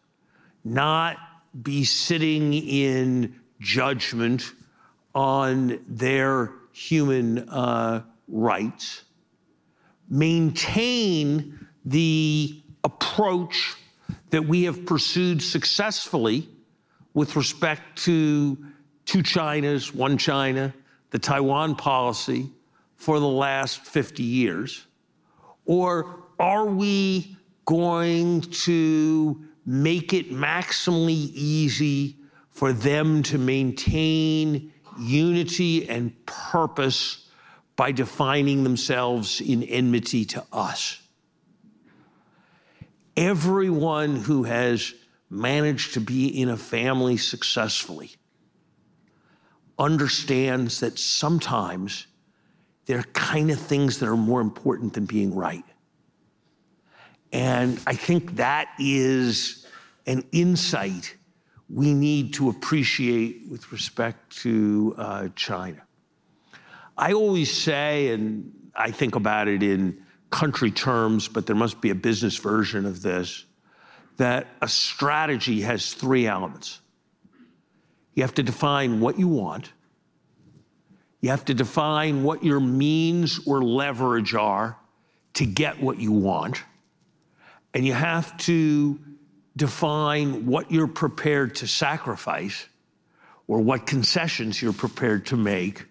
not 0.65 1.17
be 1.63 1.85
sitting 1.85 2.55
in 2.55 3.39
judgment 3.61 4.53
on 5.15 5.79
their 5.87 6.53
human 6.73 7.49
uh, 7.49 8.03
rights, 8.27 9.05
maintain 10.09 11.67
the 11.85 12.63
approach 12.85 13.77
that 14.31 14.47
we 14.47 14.65
have 14.65 14.87
pursued 14.87 15.43
successfully 15.43 16.49
with 17.15 17.37
respect 17.37 17.99
to 18.05 18.57
two 19.07 19.23
Chinas, 19.23 19.95
one 19.95 20.19
China, 20.19 20.75
the 21.11 21.19
Taiwan 21.19 21.75
policy 21.75 22.51
for 22.97 23.19
the 23.19 23.29
last 23.29 23.85
50 23.85 24.23
years? 24.23 24.87
Or 25.65 26.25
are 26.39 26.67
we 26.67 27.37
going 27.65 28.41
to 28.41 29.45
make 29.67 30.13
it 30.13 30.31
maximally 30.31 31.31
easy 31.35 32.17
for 32.51 32.73
them 32.73 33.23
to 33.25 33.39
maintain 33.39 34.73
unity 34.99 35.89
and 35.89 36.15
purpose 36.27 37.29
by 37.77 37.93
defining 37.93 38.65
themselves 38.65 39.41
in 39.41 39.63
enmity 39.63 40.25
to 40.25 40.45
us? 40.53 41.01
Everyone 43.19 44.15
who 44.15 44.45
has 44.45 44.95
managed 45.29 45.95
to 45.95 46.01
be 46.01 46.41
in 46.41 46.51
a 46.51 46.57
family 46.57 47.17
successfully 47.17 48.13
understands 49.77 50.79
that 50.79 51.01
sometimes 51.01 52.07
there 52.87 53.01
are 53.01 53.07
kind 53.15 53.51
of 53.51 53.59
things 53.59 53.99
that 53.99 54.09
are 54.09 54.17
more 54.17 54.41
important 54.41 54.95
than 54.95 55.05
being 55.05 55.35
right. 55.35 55.65
And 57.33 57.81
I 57.89 57.95
think 57.95 58.37
that 58.37 58.69
is 58.79 59.67
an 60.07 60.23
insight 60.31 61.17
we 61.69 61.95
need 61.95 62.35
to 62.35 62.51
appreciate 62.51 63.49
with 63.51 63.73
respect 63.73 64.31
to 64.43 64.95
uh, 64.97 65.29
China. 65.35 65.83
I 66.97 67.15
always 67.15 67.53
say, 67.53 68.13
and 68.13 68.53
I 68.77 68.93
think 68.93 69.17
about 69.17 69.49
it 69.49 69.65
in 69.65 70.05
country 70.31 70.71
terms, 70.71 71.29
but 71.29 71.47
there 71.47 71.57
must 71.57 71.81
be 71.81 71.91
a 71.91 71.95
business 71.95 72.37
version 72.37 72.87
of 72.87 73.03
this 73.03 73.45
that 74.19 74.49
a 74.61 74.69
strategy 74.69 75.61
has 75.63 75.95
three 75.95 76.27
elements. 76.27 76.81
You 78.15 78.25
have 78.25 78.35
to 78.35 78.43
define 78.43 79.01
what 79.01 79.19
you 79.19 79.29
want. 79.29 79.73
You 81.21 81.31
have 81.31 81.45
to 81.47 81.55
define 81.55 82.25
what 82.25 82.45
your 82.45 82.61
means 82.61 83.41
or 83.47 83.63
leverage 83.63 84.35
are 84.35 84.77
to 85.35 85.47
get 85.47 85.81
what 85.81 85.99
you 85.99 86.13
want. 86.13 86.63
And 87.75 87.87
you 87.87 87.93
have 87.93 88.37
to 88.39 88.99
define 89.57 90.47
what 90.47 90.71
you're 90.71 90.89
prepared 90.89 91.57
to 91.57 91.69
sacrifice 91.69 92.67
or 93.47 93.61
what 93.61 93.87
concessions 93.87 94.61
you're 94.61 94.73
prepared 94.73 95.27
to 95.27 95.37
make 95.37 95.87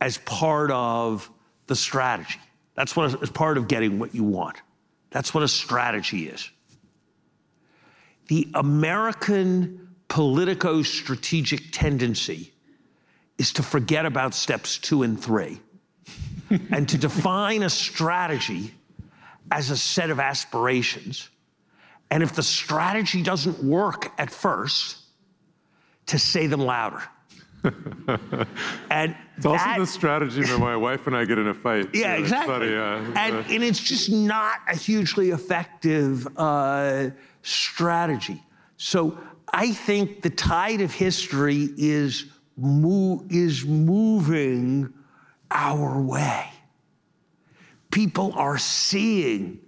as 0.00 0.18
part 0.18 0.70
of 0.72 1.30
the 1.66 1.76
strategy. 1.76 2.40
That's 2.74 2.96
what 2.96 3.22
is 3.22 3.30
part 3.30 3.58
of 3.58 3.68
getting 3.68 3.98
what 3.98 4.14
you 4.14 4.24
want. 4.24 4.62
That's 5.10 5.34
what 5.34 5.42
a 5.42 5.48
strategy 5.48 6.28
is 6.28 6.50
the 8.28 8.48
American 8.54 9.94
politico 10.08 10.82
strategic 10.82 11.70
tendency 11.70 12.52
is 13.36 13.52
to 13.54 13.62
forget 13.62 14.06
about 14.06 14.34
steps 14.34 14.78
two 14.78 15.02
and 15.02 15.22
three 15.22 15.60
and 16.70 16.88
to 16.88 16.96
define 16.96 17.62
a 17.62 17.70
strategy 17.70 18.72
as 19.50 19.70
a 19.70 19.76
set 19.76 20.08
of 20.10 20.20
aspirations. 20.20 21.28
And 22.10 22.22
if 22.22 22.34
the 22.34 22.42
strategy 22.42 23.22
doesn't 23.22 23.62
work 23.62 24.12
at 24.18 24.30
first, 24.30 24.96
to 26.06 26.18
say 26.18 26.46
them 26.46 26.60
louder. 26.60 27.02
and 28.90 29.16
it's 29.36 29.46
also 29.46 29.78
the 29.78 29.86
strategy 29.86 30.40
when 30.40 30.60
my 30.60 30.76
wife 30.76 31.06
and 31.06 31.16
I 31.16 31.24
get 31.24 31.38
in 31.38 31.46
a 31.46 31.54
fight. 31.54 31.88
Yeah, 31.92 32.14
exactly. 32.14 32.54
Funny, 32.54 32.76
uh, 32.76 33.20
and, 33.20 33.36
uh, 33.36 33.44
and, 33.48 33.62
it's 33.62 33.78
just 33.78 34.10
not 34.10 34.58
a 34.68 34.76
hugely 34.76 35.30
effective 35.30 36.26
uh, 36.36 37.10
strategy. 37.42 38.42
So 38.78 39.16
I 39.52 39.72
think 39.72 40.22
the 40.22 40.30
tide 40.30 40.80
of 40.80 40.92
history 40.92 41.68
is 41.76 42.26
mo- 42.56 43.24
is 43.30 43.64
moving 43.64 44.92
our 45.50 46.00
way. 46.00 46.50
People 47.92 48.32
are 48.34 48.58
seeing 48.58 49.60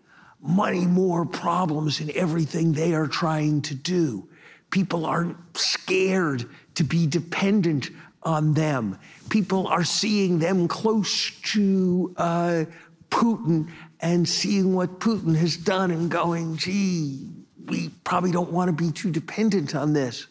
many 0.43 0.87
more 0.87 1.25
problems 1.25 2.01
in 2.01 2.11
everything 2.17 2.73
they 2.73 2.95
are 2.95 3.07
trying 3.07 3.63
to 3.63 3.75
do. 3.75 4.29
People 4.71 5.07
aren't 5.07 5.37
scared 5.57 6.49
to 6.75 6.85
be 6.85 7.07
dependent 7.07 7.91
on 8.23 8.55
them. 8.55 8.99
People 9.31 9.67
are 9.67 9.85
seeing 9.85 10.39
them 10.39 10.67
close 10.69 11.31
to 11.53 12.15
uh, 12.17 12.65
Putin 13.11 13.69
and 14.01 14.29
seeing 14.29 14.75
what 14.75 15.01
Putin 15.01 15.37
has 15.37 15.57
done 15.57 15.91
and 15.91 16.11
going, 16.11 16.57
gee, 16.57 17.29
we 17.67 17.89
probably 18.05 18.31
don't 18.31 18.51
want 18.51 18.69
to 18.69 18.73
be 18.73 18.91
too 18.91 19.11
dependent 19.11 19.75
on 19.75 19.93
this. 19.93 20.27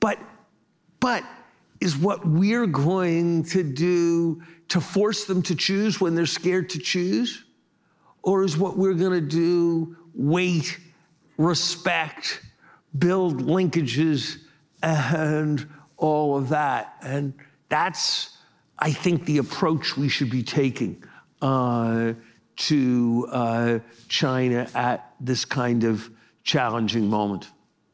But, 0.00 0.18
but 1.00 1.24
is 1.80 1.96
what 1.96 2.26
we're 2.26 2.66
going 2.66 3.44
to 3.44 3.62
do 3.62 4.42
to 4.68 4.80
force 4.80 5.24
them 5.24 5.42
to 5.42 5.54
choose 5.54 6.00
when 6.00 6.14
they're 6.14 6.26
scared 6.26 6.70
to 6.70 6.78
choose? 6.78 7.44
Or 8.22 8.44
is 8.44 8.56
what 8.56 8.78
we're 8.78 8.94
going 8.94 9.12
to 9.12 9.20
do 9.20 9.96
wait, 10.14 10.78
respect, 11.36 12.40
build 12.98 13.42
linkages, 13.42 14.38
and 14.84 15.66
all 15.96 16.36
of 16.36 16.48
that? 16.50 16.96
And 17.02 17.32
that's, 17.68 18.36
I 18.78 18.92
think, 18.92 19.24
the 19.24 19.38
approach 19.38 19.96
we 19.96 20.08
should 20.08 20.30
be 20.30 20.42
taking 20.42 21.02
uh, 21.42 22.12
to 22.56 23.28
uh, 23.30 23.78
China 24.08 24.68
at 24.74 25.14
this 25.20 25.44
kind 25.44 25.84
of 25.84 26.10
challenging 26.42 27.08
moment. 27.08 27.48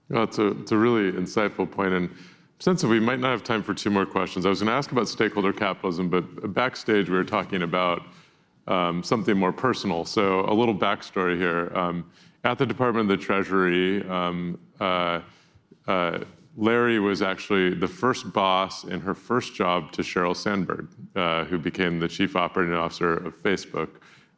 Well, 0.08 0.24
it's 0.24 0.38
a, 0.38 0.48
it's 0.48 0.72
a 0.72 0.76
really 0.76 1.12
insightful 1.12 1.70
point. 1.70 1.92
And 1.94 2.10
since 2.58 2.82
we 2.84 3.00
might 3.00 3.20
not 3.20 3.30
have 3.30 3.44
time 3.44 3.62
for 3.62 3.74
two 3.74 3.90
more 3.90 4.04
questions, 4.04 4.44
I 4.44 4.48
was 4.48 4.60
going 4.60 4.68
to 4.68 4.74
ask 4.74 4.92
about 4.92 5.08
stakeholder 5.08 5.52
capitalism, 5.52 6.08
but 6.08 6.52
backstage 6.52 7.08
we 7.08 7.16
were 7.16 7.24
talking 7.24 7.62
about 7.62 8.02
um, 8.66 9.02
something 9.02 9.36
more 9.36 9.52
personal. 9.52 10.04
So 10.04 10.44
a 10.46 10.52
little 10.52 10.74
backstory 10.74 11.36
here. 11.36 11.72
Um, 11.74 12.10
at 12.44 12.58
the 12.58 12.66
Department 12.66 13.10
of 13.10 13.18
the 13.18 13.24
Treasury, 13.24 14.06
um, 14.08 14.58
uh, 14.80 15.20
uh, 15.86 16.20
Larry 16.56 16.98
was 16.98 17.22
actually 17.22 17.74
the 17.74 17.88
first 17.88 18.32
boss 18.32 18.84
in 18.84 19.00
her 19.00 19.14
first 19.14 19.54
job 19.54 19.92
to 19.92 20.02
Sheryl 20.02 20.36
Sandberg, 20.36 20.88
uh, 21.14 21.44
who 21.44 21.58
became 21.58 22.00
the 22.00 22.08
chief 22.08 22.36
operating 22.36 22.74
officer 22.74 23.14
of 23.14 23.40
Facebook. 23.42 23.88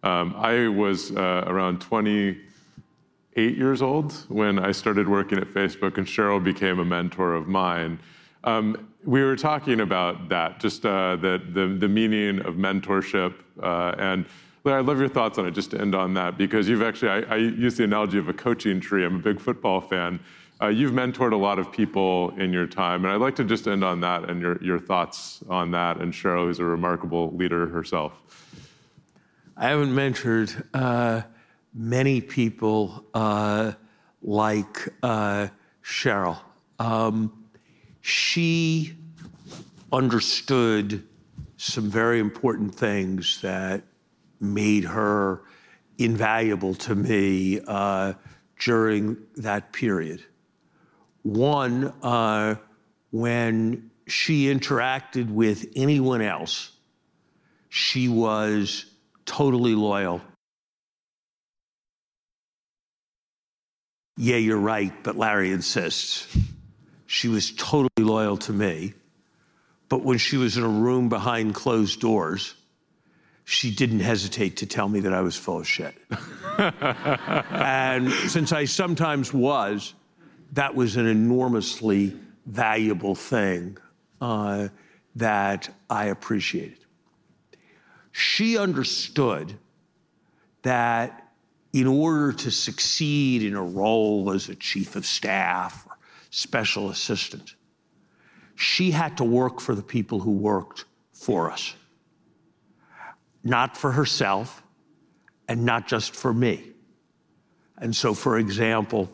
Um, 0.03 0.35
I 0.37 0.68
was 0.68 1.12
uh, 1.16 1.44
around 1.46 1.81
28 1.81 3.57
years 3.57 3.83
old 3.83 4.12
when 4.29 4.59
I 4.59 4.72
started 4.72 5.09
working 5.09 5.38
at 5.38 5.46
Facebook, 5.46 5.96
and 5.96 6.07
Sheryl 6.07 6.42
became 6.42 6.81
a 6.81 6.85
mentor 6.85 7.35
of 7.35 7.48
mine. 7.48 7.98
Um, 8.44 8.88
we 9.05 9.22
were 9.22 9.37
talking 9.37 9.81
about 9.81 10.29
that, 10.29 10.61
just 10.61 10.85
uh, 10.85 11.16
the, 11.16 11.40
the, 11.53 11.66
the, 11.79 11.88
meaning 11.88 12.40
of 12.40 12.55
mentorship. 12.55 13.35
Uh, 13.61 13.94
and 13.98 14.27
Larry, 14.64 14.79
I'd 14.79 14.87
love 14.87 15.01
your 15.01 15.09
thoughts 15.09 15.38
on 15.38 15.46
it, 15.46 15.53
just 15.53 15.72
to 15.72 15.81
end 15.81 15.94
on 15.94 16.14
that, 16.14 16.38
because 16.38 16.68
you've 16.68 16.83
actually, 16.83 17.09
I, 17.09 17.35
I 17.35 17.37
use 17.37 17.77
the 17.77 17.85
analogy 17.85 18.18
of 18.18 18.29
a 18.29 18.33
coaching 18.33 18.81
tree. 18.81 19.05
I'm 19.05 19.16
a 19.16 19.18
big 19.18 19.40
football 19.40 19.81
fan. 19.81 20.20
Uh, 20.61 20.68
you've 20.68 20.92
mentored 20.92 21.33
a 21.33 21.37
lot 21.37 21.59
of 21.59 21.72
people 21.72 22.31
in 22.38 22.53
your 22.53 22.68
time, 22.68 23.05
and 23.05 23.12
I'd 23.12 23.20
like 23.20 23.35
to 23.37 23.44
just 23.44 23.66
end 23.66 23.83
on 23.83 24.01
that 24.03 24.31
and 24.31 24.40
your, 24.40 24.62
your 24.62 24.79
thoughts 24.79 25.42
on 25.48 25.72
that. 25.72 25.96
And 25.96 26.12
Sheryl, 26.12 26.44
who's 26.44 26.61
a 26.61 26.64
remarkable 26.64 27.33
leader 27.33 27.66
herself. 27.66 28.12
I 29.57 29.68
haven't 29.68 29.90
mentored 29.90 30.64
uh, 30.72 31.22
many 31.75 32.20
people 32.20 33.05
uh, 33.14 33.72
like 34.22 34.88
uh, 35.03 35.48
Sheryl. 35.83 36.38
Um, 36.79 37.46
she 38.01 38.94
understood 39.92 41.05
some 41.57 41.90
very 41.90 42.20
important 42.20 42.72
things 42.72 43.40
that 43.40 43.83
made 44.42 44.85
her 44.85 45.42
invaluable 45.98 46.74
to 46.74 46.94
me 46.94 47.61
uh, 47.66 48.14
during 48.59 49.16
that 49.37 49.72
period. 49.72 50.22
One, 51.22 51.92
uh, 52.02 52.57
when 53.11 53.90
she 54.07 54.52
interacted 54.52 55.31
with 55.31 55.66
anyone 55.76 56.20
else, 56.20 56.70
she 57.68 58.09
was 58.09 58.85
totally 59.24 59.74
loyal 59.74 60.20
Yeah, 64.16 64.37
you're 64.37 64.59
right, 64.59 64.92
but 65.02 65.16
Larry 65.16 65.52
insists. 65.52 66.37
She 67.07 67.28
was 67.28 67.50
totally 67.52 67.88
loyal 67.98 68.37
to 68.38 68.52
me. 68.52 68.94
But 69.88 70.02
when 70.02 70.18
she 70.18 70.37
was 70.37 70.57
in 70.57 70.62
a 70.62 70.68
room 70.68 71.09
behind 71.09 71.55
closed 71.55 72.00
doors, 72.00 72.55
she 73.44 73.74
didn't 73.74 74.00
hesitate 74.00 74.57
to 74.59 74.66
tell 74.66 74.88
me 74.88 75.00
that 75.00 75.12
I 75.12 75.20
was 75.20 75.37
full 75.37 75.59
of 75.59 75.68
shit. 75.68 75.94
and 76.59 78.11
since 78.12 78.52
I 78.52 78.64
sometimes 78.64 79.33
was, 79.33 79.94
that 80.52 80.74
was 80.74 80.96
an 80.96 81.07
enormously 81.07 82.16
valuable 82.46 83.14
thing 83.14 83.78
uh, 84.20 84.68
that 85.16 85.68
I 85.90 86.07
appreciated. 86.07 86.78
She 88.12 88.59
understood 88.59 89.59
that 90.62 91.33
in 91.72 91.87
order 91.87 92.33
to 92.33 92.50
succeed 92.50 93.42
in 93.42 93.55
a 93.55 93.62
role 93.62 94.31
as 94.31 94.48
a 94.48 94.55
chief 94.55 94.94
of 94.94 95.07
staff 95.07 95.87
or 95.87 95.96
special 96.31 96.90
assistant, 96.90 97.55
she 98.55 98.90
had 98.90 99.16
to 99.16 99.24
work 99.24 99.61
for 99.61 99.74
the 99.74 99.83
people 99.83 100.20
who 100.20 100.33
worked 100.33 100.85
for 101.12 101.50
us, 101.50 101.74
not 103.44 103.76
for 103.76 103.92
herself 103.92 104.62
and 105.48 105.64
not 105.64 105.87
just 105.87 106.14
for 106.14 106.33
me. 106.33 106.72
And 107.78 107.94
so, 107.94 108.14
for 108.14 108.38
example, 108.38 109.11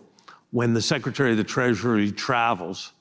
when 0.50 0.74
the 0.74 0.82
Secretary 0.82 1.32
of 1.32 1.36
the 1.36 1.44
Treasury 1.44 2.12
travels, 2.12 2.92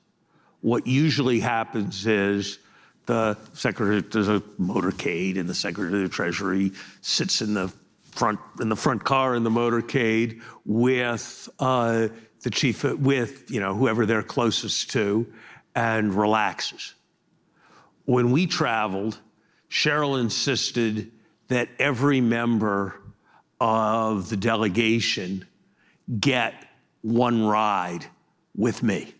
what 0.61 0.87
usually 0.87 1.39
happens 1.39 2.05
is 2.05 2.59
the 3.05 3.37
Secretary, 3.53 4.01
there's 4.01 4.29
a 4.29 4.41
motorcade, 4.59 5.37
and 5.37 5.49
the 5.49 5.55
Secretary 5.55 6.03
of 6.03 6.09
the 6.09 6.13
Treasury 6.13 6.71
sits 7.01 7.41
in 7.41 7.53
the 7.53 7.71
front 8.11 8.39
in 8.59 8.69
the 8.69 8.75
front 8.75 9.03
car 9.03 9.35
in 9.35 9.43
the 9.43 9.49
motorcade 9.49 10.41
with 10.65 11.47
uh, 11.59 12.07
the 12.41 12.49
chief, 12.49 12.83
with 12.83 13.49
you 13.51 13.59
know 13.59 13.75
whoever 13.75 14.05
they're 14.05 14.23
closest 14.23 14.89
to, 14.91 15.31
and 15.75 16.13
relaxes. 16.13 16.95
When 18.05 18.31
we 18.31 18.47
traveled, 18.47 19.19
Sheryl 19.69 20.19
insisted 20.19 21.11
that 21.47 21.69
every 21.79 22.21
member 22.21 22.99
of 23.59 24.29
the 24.29 24.37
delegation 24.37 25.45
get 26.19 26.53
one 27.01 27.45
ride 27.45 28.05
with 28.55 28.83
me. 28.83 29.13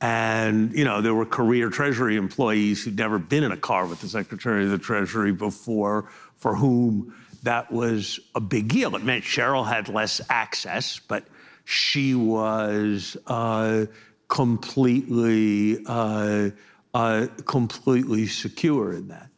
And, 0.00 0.74
you 0.76 0.84
know, 0.84 1.00
there 1.00 1.14
were 1.14 1.24
career 1.24 1.70
Treasury 1.70 2.16
employees 2.16 2.84
who'd 2.84 2.98
never 2.98 3.18
been 3.18 3.42
in 3.42 3.52
a 3.52 3.56
car 3.56 3.86
with 3.86 4.00
the 4.00 4.08
Secretary 4.08 4.64
of 4.64 4.70
the 4.70 4.78
Treasury 4.78 5.32
before, 5.32 6.10
for 6.36 6.54
whom 6.54 7.14
that 7.42 7.72
was 7.72 8.20
a 8.34 8.40
big 8.40 8.68
deal. 8.68 8.96
It 8.96 9.02
meant 9.02 9.24
Sheryl 9.24 9.66
had 9.66 9.88
less 9.88 10.20
access, 10.28 10.98
but 10.98 11.24
she 11.64 12.14
was 12.14 13.16
uh, 13.26 13.86
completely, 14.28 15.82
uh, 15.86 16.50
uh, 16.92 17.26
completely 17.46 18.26
secure 18.26 18.92
in 18.92 19.08
that. 19.08 19.30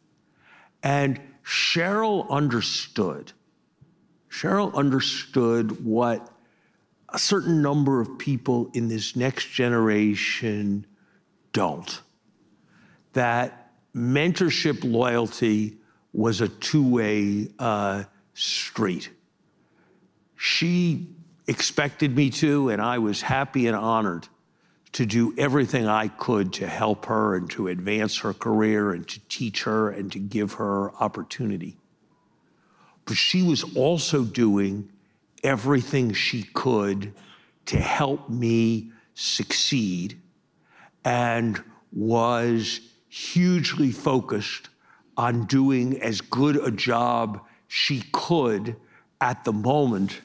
And 0.83 1.19
Sheryl 1.43 2.29
understood. 2.29 3.31
Sheryl 4.29 4.73
understood 4.75 5.83
what 5.85 6.29
a 7.09 7.19
certain 7.19 7.61
number 7.61 8.01
of 8.01 8.17
people 8.17 8.69
in 8.73 8.89
this 8.89 9.15
next 9.15 9.49
generation 9.49 10.85
don't. 11.53 12.01
That 13.13 13.71
mentorship 13.95 14.83
loyalty 14.83 15.77
was 16.13 16.41
a 16.41 16.49
two 16.49 16.87
way 16.87 17.49
uh, 17.57 18.03
street. 18.33 19.09
She 20.35 21.07
expected 21.47 22.15
me 22.15 22.29
to, 22.31 22.69
and 22.69 22.81
I 22.81 22.99
was 22.99 23.21
happy 23.21 23.67
and 23.67 23.75
honored 23.75 24.27
to 24.93 25.05
do 25.05 25.33
everything 25.37 25.87
I 25.87 26.07
could 26.07 26.53
to 26.53 26.67
help 26.67 27.05
her 27.05 27.35
and 27.35 27.49
to 27.51 27.67
advance 27.67 28.17
her 28.19 28.33
career 28.33 28.91
and 28.91 29.07
to 29.07 29.19
teach 29.27 29.63
her 29.63 29.89
and 29.89 30.11
to 30.11 30.19
give 30.19 30.53
her 30.53 30.93
opportunity. 30.95 31.77
But 33.05 33.17
she 33.17 33.43
was 33.43 33.75
also 33.75 34.23
doing 34.23 34.89
everything 35.43 36.13
she 36.13 36.43
could 36.43 37.13
to 37.65 37.77
help 37.77 38.29
me 38.29 38.91
succeed 39.13 40.19
and 41.03 41.61
was 41.93 42.81
hugely 43.07 43.91
focused 43.91 44.69
on 45.15 45.45
doing 45.45 46.01
as 46.01 46.21
good 46.21 46.57
a 46.57 46.71
job 46.71 47.41
she 47.67 48.03
could 48.11 48.75
at 49.19 49.43
the 49.43 49.53
moment 49.53 50.21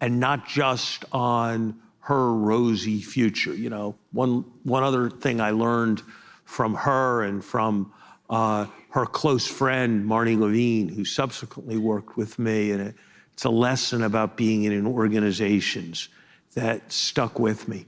and 0.00 0.20
not 0.20 0.46
just 0.46 1.04
on 1.12 1.80
her 2.00 2.32
rosy 2.32 3.00
future. 3.00 3.54
You 3.54 3.70
know, 3.70 3.96
one, 4.12 4.44
one 4.62 4.82
other 4.82 5.10
thing 5.10 5.40
I 5.40 5.50
learned 5.50 6.02
from 6.44 6.74
her 6.74 7.22
and 7.22 7.44
from 7.44 7.92
uh, 8.30 8.66
her 8.90 9.06
close 9.06 9.46
friend, 9.46 10.06
Marne 10.06 10.40
Levine, 10.40 10.88
who 10.88 11.04
subsequently 11.04 11.76
worked 11.76 12.16
with 12.16 12.38
me, 12.38 12.70
and 12.70 12.94
it's 13.32 13.44
a 13.44 13.50
lesson 13.50 14.02
about 14.02 14.36
being 14.36 14.64
in 14.64 14.86
organizations 14.86 16.08
that 16.54 16.90
stuck 16.90 17.38
with 17.38 17.68
me. 17.68 17.86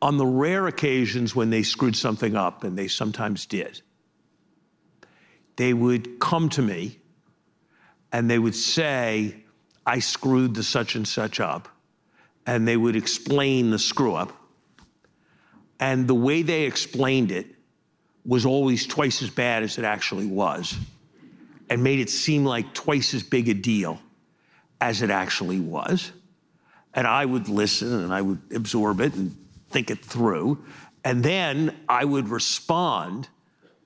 On 0.00 0.16
the 0.16 0.26
rare 0.26 0.66
occasions 0.66 1.34
when 1.34 1.50
they 1.50 1.62
screwed 1.62 1.96
something 1.96 2.36
up, 2.36 2.64
and 2.64 2.78
they 2.78 2.88
sometimes 2.88 3.46
did, 3.46 3.82
they 5.56 5.74
would 5.74 6.20
come 6.20 6.48
to 6.50 6.62
me 6.62 6.98
and 8.12 8.30
they 8.30 8.38
would 8.38 8.54
say, 8.54 9.36
I 9.84 9.98
screwed 9.98 10.54
the 10.54 10.62
such 10.62 10.94
and 10.94 11.06
such 11.06 11.40
up. 11.40 11.68
And 12.48 12.66
they 12.66 12.76
would 12.76 12.96
explain 12.96 13.70
the 13.70 13.78
screw 13.78 14.14
up. 14.14 14.32
And 15.78 16.08
the 16.08 16.14
way 16.14 16.42
they 16.42 16.64
explained 16.64 17.30
it 17.30 17.46
was 18.24 18.44
always 18.44 18.86
twice 18.86 19.22
as 19.22 19.30
bad 19.30 19.62
as 19.62 19.78
it 19.78 19.84
actually 19.84 20.26
was 20.26 20.76
and 21.70 21.82
made 21.84 22.00
it 22.00 22.10
seem 22.10 22.44
like 22.44 22.72
twice 22.74 23.14
as 23.14 23.22
big 23.22 23.48
a 23.48 23.54
deal 23.54 24.00
as 24.80 25.02
it 25.02 25.10
actually 25.10 25.60
was. 25.60 26.10
And 26.94 27.06
I 27.06 27.24
would 27.24 27.48
listen 27.48 27.92
and 27.92 28.12
I 28.12 28.22
would 28.22 28.40
absorb 28.54 29.00
it 29.00 29.14
and 29.14 29.36
think 29.70 29.90
it 29.90 30.04
through. 30.04 30.64
And 31.04 31.22
then 31.22 31.76
I 31.88 32.04
would 32.04 32.28
respond 32.28 33.28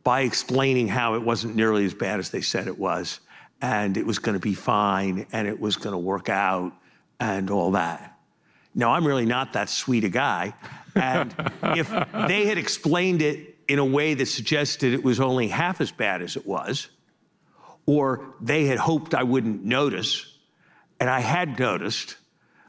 by 0.05 0.23
explaining 0.23 0.89
how 0.89 1.15
it 1.15 1.23
wasn't 1.23 1.57
nearly 1.57 1.85
as 1.85 1.95
bad 1.95 2.19
as 2.19 2.31
they 2.31 2.41
said 2.41 2.67
it 2.67 2.79
was 2.79 3.21
and 3.61 3.97
it 3.97 4.05
was 4.07 4.19
going 4.19 4.35
to 4.35 4.41
be 4.41 4.55
fine 4.55 5.27
and 5.33 5.47
it 5.47 5.61
was 5.61 5.77
going 5.77 5.93
to 5.93 5.99
work 5.99 6.29
out 6.29 6.73
and 7.21 7.51
all 7.51 7.73
that. 7.73 8.12
Now, 8.75 8.93
I'm 8.93 9.07
really 9.07 9.27
not 9.27 9.53
that 9.53 9.69
sweet 9.69 10.05
a 10.05 10.09
guy. 10.09 10.55
And 10.95 11.35
if 11.63 11.91
they 12.29 12.47
had 12.47 12.59
explained 12.59 13.23
it 13.23 13.57
in 13.69 13.79
a 13.79 13.85
way 13.85 14.15
that 14.15 14.27
suggested 14.27 14.93
it 14.93 15.05
was 15.05 15.21
only 15.21 15.49
half 15.49 15.81
as 15.81 15.91
bad 15.91 16.23
as 16.23 16.37
it 16.37 16.47
was, 16.47 16.89
or 17.87 18.35
they 18.41 18.67
had 18.67 18.79
hoped 18.79 19.15
I 19.15 19.23
wouldn't 19.23 19.65
notice, 19.65 20.39
and 21.01 21.11
I 21.11 21.21
had 21.21 21.59
noticed, 21.59 22.17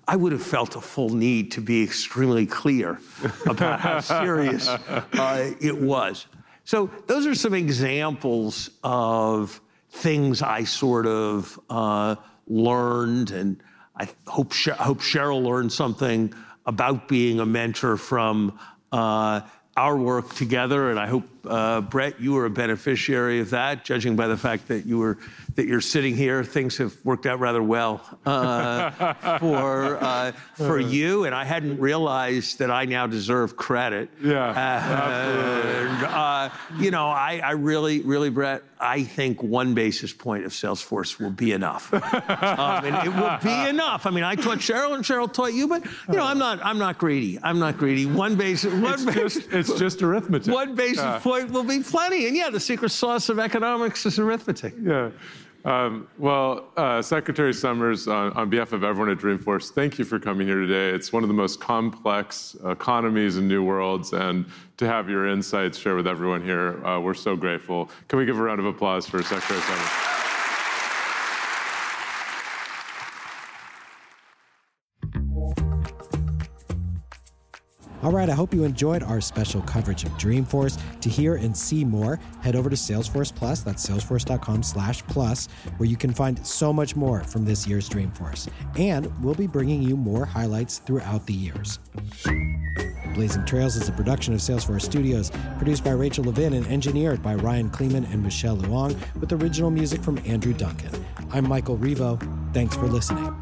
I 0.08 0.16
would 0.16 0.32
have 0.32 0.44
felt 0.44 0.76
a 0.76 0.82
full 0.82 1.10
need 1.10 1.52
to 1.54 1.62
be 1.62 1.84
extremely 1.84 2.46
clear 2.46 3.00
about 3.46 3.80
how 3.80 4.00
serious 4.00 4.68
uh, 4.68 5.54
it 5.62 5.78
was. 5.78 6.28
So, 6.66 6.89
those 7.08 7.28
are 7.28 7.36
some 7.36 7.54
examples 7.54 8.70
of 8.84 9.60
things 9.89 10.42
I 10.42 10.63
sort 10.63 11.06
of 11.06 11.60
uh, 11.70 12.16
learned, 12.48 13.32
and 13.32 13.62
I 13.95 14.08
hope, 14.27 14.53
hope 14.53 14.99
Sheryl 14.99 15.43
learned 15.43 15.71
something 15.71 16.34
about 16.65 17.08
being 17.08 17.39
a 17.39 17.45
mentor 17.45 17.97
from 17.97 18.58
uh, 18.91 19.41
our 19.77 19.97
work 19.97 20.34
together. 20.34 20.89
And 20.89 20.99
I 20.99 21.08
hope, 21.08 21.23
uh, 21.45 21.82
Bret, 21.82 22.19
you 22.19 22.34
were 22.34 22.45
a 22.45 22.49
beneficiary 22.49 23.39
of 23.39 23.49
that, 23.49 23.84
judging 23.84 24.15
by 24.15 24.27
the 24.27 24.38
fact 24.38 24.67
that 24.69 24.86
you 24.86 24.97
were 24.97 25.17
that 25.56 25.67
you're 25.67 25.82
sitting 25.82 26.15
here. 26.15 26.43
Things 26.43 26.77
have 26.77 26.95
worked 27.03 27.25
out 27.25 27.39
rather 27.39 27.62
well 27.62 28.01
uh, 28.25 29.13
for 29.39 30.01
uh, 30.01 30.32
for 30.56 30.79
you, 30.79 31.25
and 31.25 31.36
I 31.36 31.43
hadn't 31.43 31.79
realized 31.79 32.60
that 32.60 32.71
I 32.71 32.86
now 32.86 33.08
deserve 33.08 33.56
credit. 33.56 34.10
Yeah, 34.21 34.49
and, 34.49 36.06
uh, 36.06 36.49
you 36.77 36.91
know, 36.91 37.08
I, 37.08 37.41
I, 37.43 37.51
really, 37.51 38.01
really, 38.01 38.29
Bret, 38.29 38.63
I 38.79 39.03
think 39.03 39.43
one 39.43 39.73
basis 39.73 40.13
point 40.13 40.45
of 40.45 40.51
Salesforce 40.51 41.19
will 41.19 41.32
be 41.32 41.51
enough. 41.51 41.93
um, 41.93 42.86
and 42.86 43.08
it 43.08 43.13
will 43.13 43.38
be 43.43 43.69
enough. 43.69 44.06
I 44.06 44.12
mean, 44.12 44.23
I 44.23 44.36
taught 44.36 44.60
Sheryl, 44.60 44.95
and 44.95 45.03
Sheryl 45.03 45.32
taught 45.32 45.53
you, 45.53 45.67
but 45.67 45.86
you 45.86 46.15
know, 46.15 46.25
I'm 46.25 46.38
not, 46.38 46.63
I'm 46.65 46.77
not 46.77 46.97
greedy. 46.97 47.39
I'm 47.43 47.60
not 47.60 47.77
greedy. 47.77 48.06
One 48.06 48.36
basis, 48.36 48.73
one 48.73 48.93
it's 48.93 49.06
basis, 49.06 49.34
just, 49.45 49.53
it's 49.53 49.79
just 49.79 50.01
arithmetic. 50.01 50.53
One 50.53 50.75
basis 50.75 51.21
point 51.21 51.33
will 51.41 51.63
be 51.63 51.82
plenty. 51.82 52.28
And 52.28 52.36
yeah, 52.36 52.50
the 52.50 52.60
secret 52.60 52.89
sauce 52.89 53.30
of 53.30 53.39
economics 53.39 54.06
is 54.06 54.19
arithmetic. 54.19 54.74
Yeah. 54.82 55.10
Um, 55.65 56.10
well, 56.17 56.65
uh, 56.76 57.02
Secretary 57.02 57.54
Summers, 57.54 58.08
on, 58.10 58.34
on, 58.34 58.50
behalf 58.50 58.74
of 58.74 58.84
everyone 58.84 59.10
at 59.10 59.17
Dreamforce, 59.17 59.72
thank 59.72 59.98
you 59.98 60.04
for 60.04 60.19
coming 60.19 60.46
here 60.46 60.60
today. 60.60 60.89
It's 60.89 61.13
one 61.13 61.24
of 61.24 61.30
the 61.30 61.34
most 61.34 61.62
complex 61.62 62.58
economies 62.65 63.38
and 63.38 63.48
new 63.48 63.63
worlds, 63.63 64.12
and 64.12 64.46
to 64.76 64.88
have 64.88 65.10
your 65.10 65.30
insights 65.30 65.78
share 65.78 65.96
with 65.96 66.06
everyone 66.06 66.43
here, 66.43 66.86
uh, 66.86 67.00
we're 67.00 67.13
so 67.13 67.38
grateful. 67.38 67.89
Can 68.10 68.19
we 68.19 68.26
give 68.26 68.38
a 68.38 68.43
round 68.43 68.60
of 68.60 68.65
applause 68.65 69.08
for 69.08 69.24
Secretary 69.24 69.62
Summers? 69.62 70.12
All 78.04 78.12
right, 78.12 78.30
I 78.30 78.34
hope 78.34 78.54
you 78.54 78.66
enjoyed 78.66 79.02
our 79.02 79.22
special 79.22 79.62
coverage 79.62 80.04
of 80.04 80.12
Dreamforce. 80.12 80.78
To 81.00 81.10
hear 81.10 81.36
and 81.36 81.56
see 81.56 81.86
more, 81.86 82.20
head 82.42 82.54
over 82.54 82.70
to 82.70 82.76
Salesforce 82.76 83.34
Plus, 83.34 83.62
that's 83.62 83.88
salesforce.com 83.88 84.62
slash 84.62 85.02
plus, 85.08 85.48
where 85.78 85.88
you 85.88 85.96
can 85.96 86.13
find 86.13 86.46
so 86.46 86.74
much 86.74 86.98
more 86.98 87.24
from 87.24 87.46
this 87.46 87.66
year's 87.66 87.88
Dreamforce. 87.88 88.50
And 88.78 89.10
we'll 89.24 89.36
be 89.36 89.48
bringing 89.48 89.82
you 89.82 89.96
more 89.96 90.26
highlights 90.26 90.80
throughout 90.80 91.26
the 91.26 91.34
years. 91.34 91.80
Blazing 93.13 93.46
Trails 93.46 93.78
is 93.78 93.88
a 93.88 93.94
production 93.94 94.34
of 94.34 94.42
Salesforce 94.42 94.82
Studios, 94.82 95.32
produced 95.58 95.86
by 95.86 95.92
Rachel 95.92 96.26
Levin 96.26 96.54
and 96.54 96.68
engineered 96.68 97.24
by 97.24 97.36
Ryan 97.36 97.70
Kleeman 97.70 98.04
and 98.06 98.22
Michelle 98.22 98.58
Luong, 98.58 98.98
with 99.22 99.32
original 99.32 99.72
music 99.72 100.02
from 100.02 100.18
Andrew 100.26 100.54
Duncan. 100.54 100.92
I'm 101.32 101.48
Michael 101.48 101.78
Rivo. 101.78 102.20
Thanks 102.54 102.76
for 102.76 102.88
listening. 102.88 103.34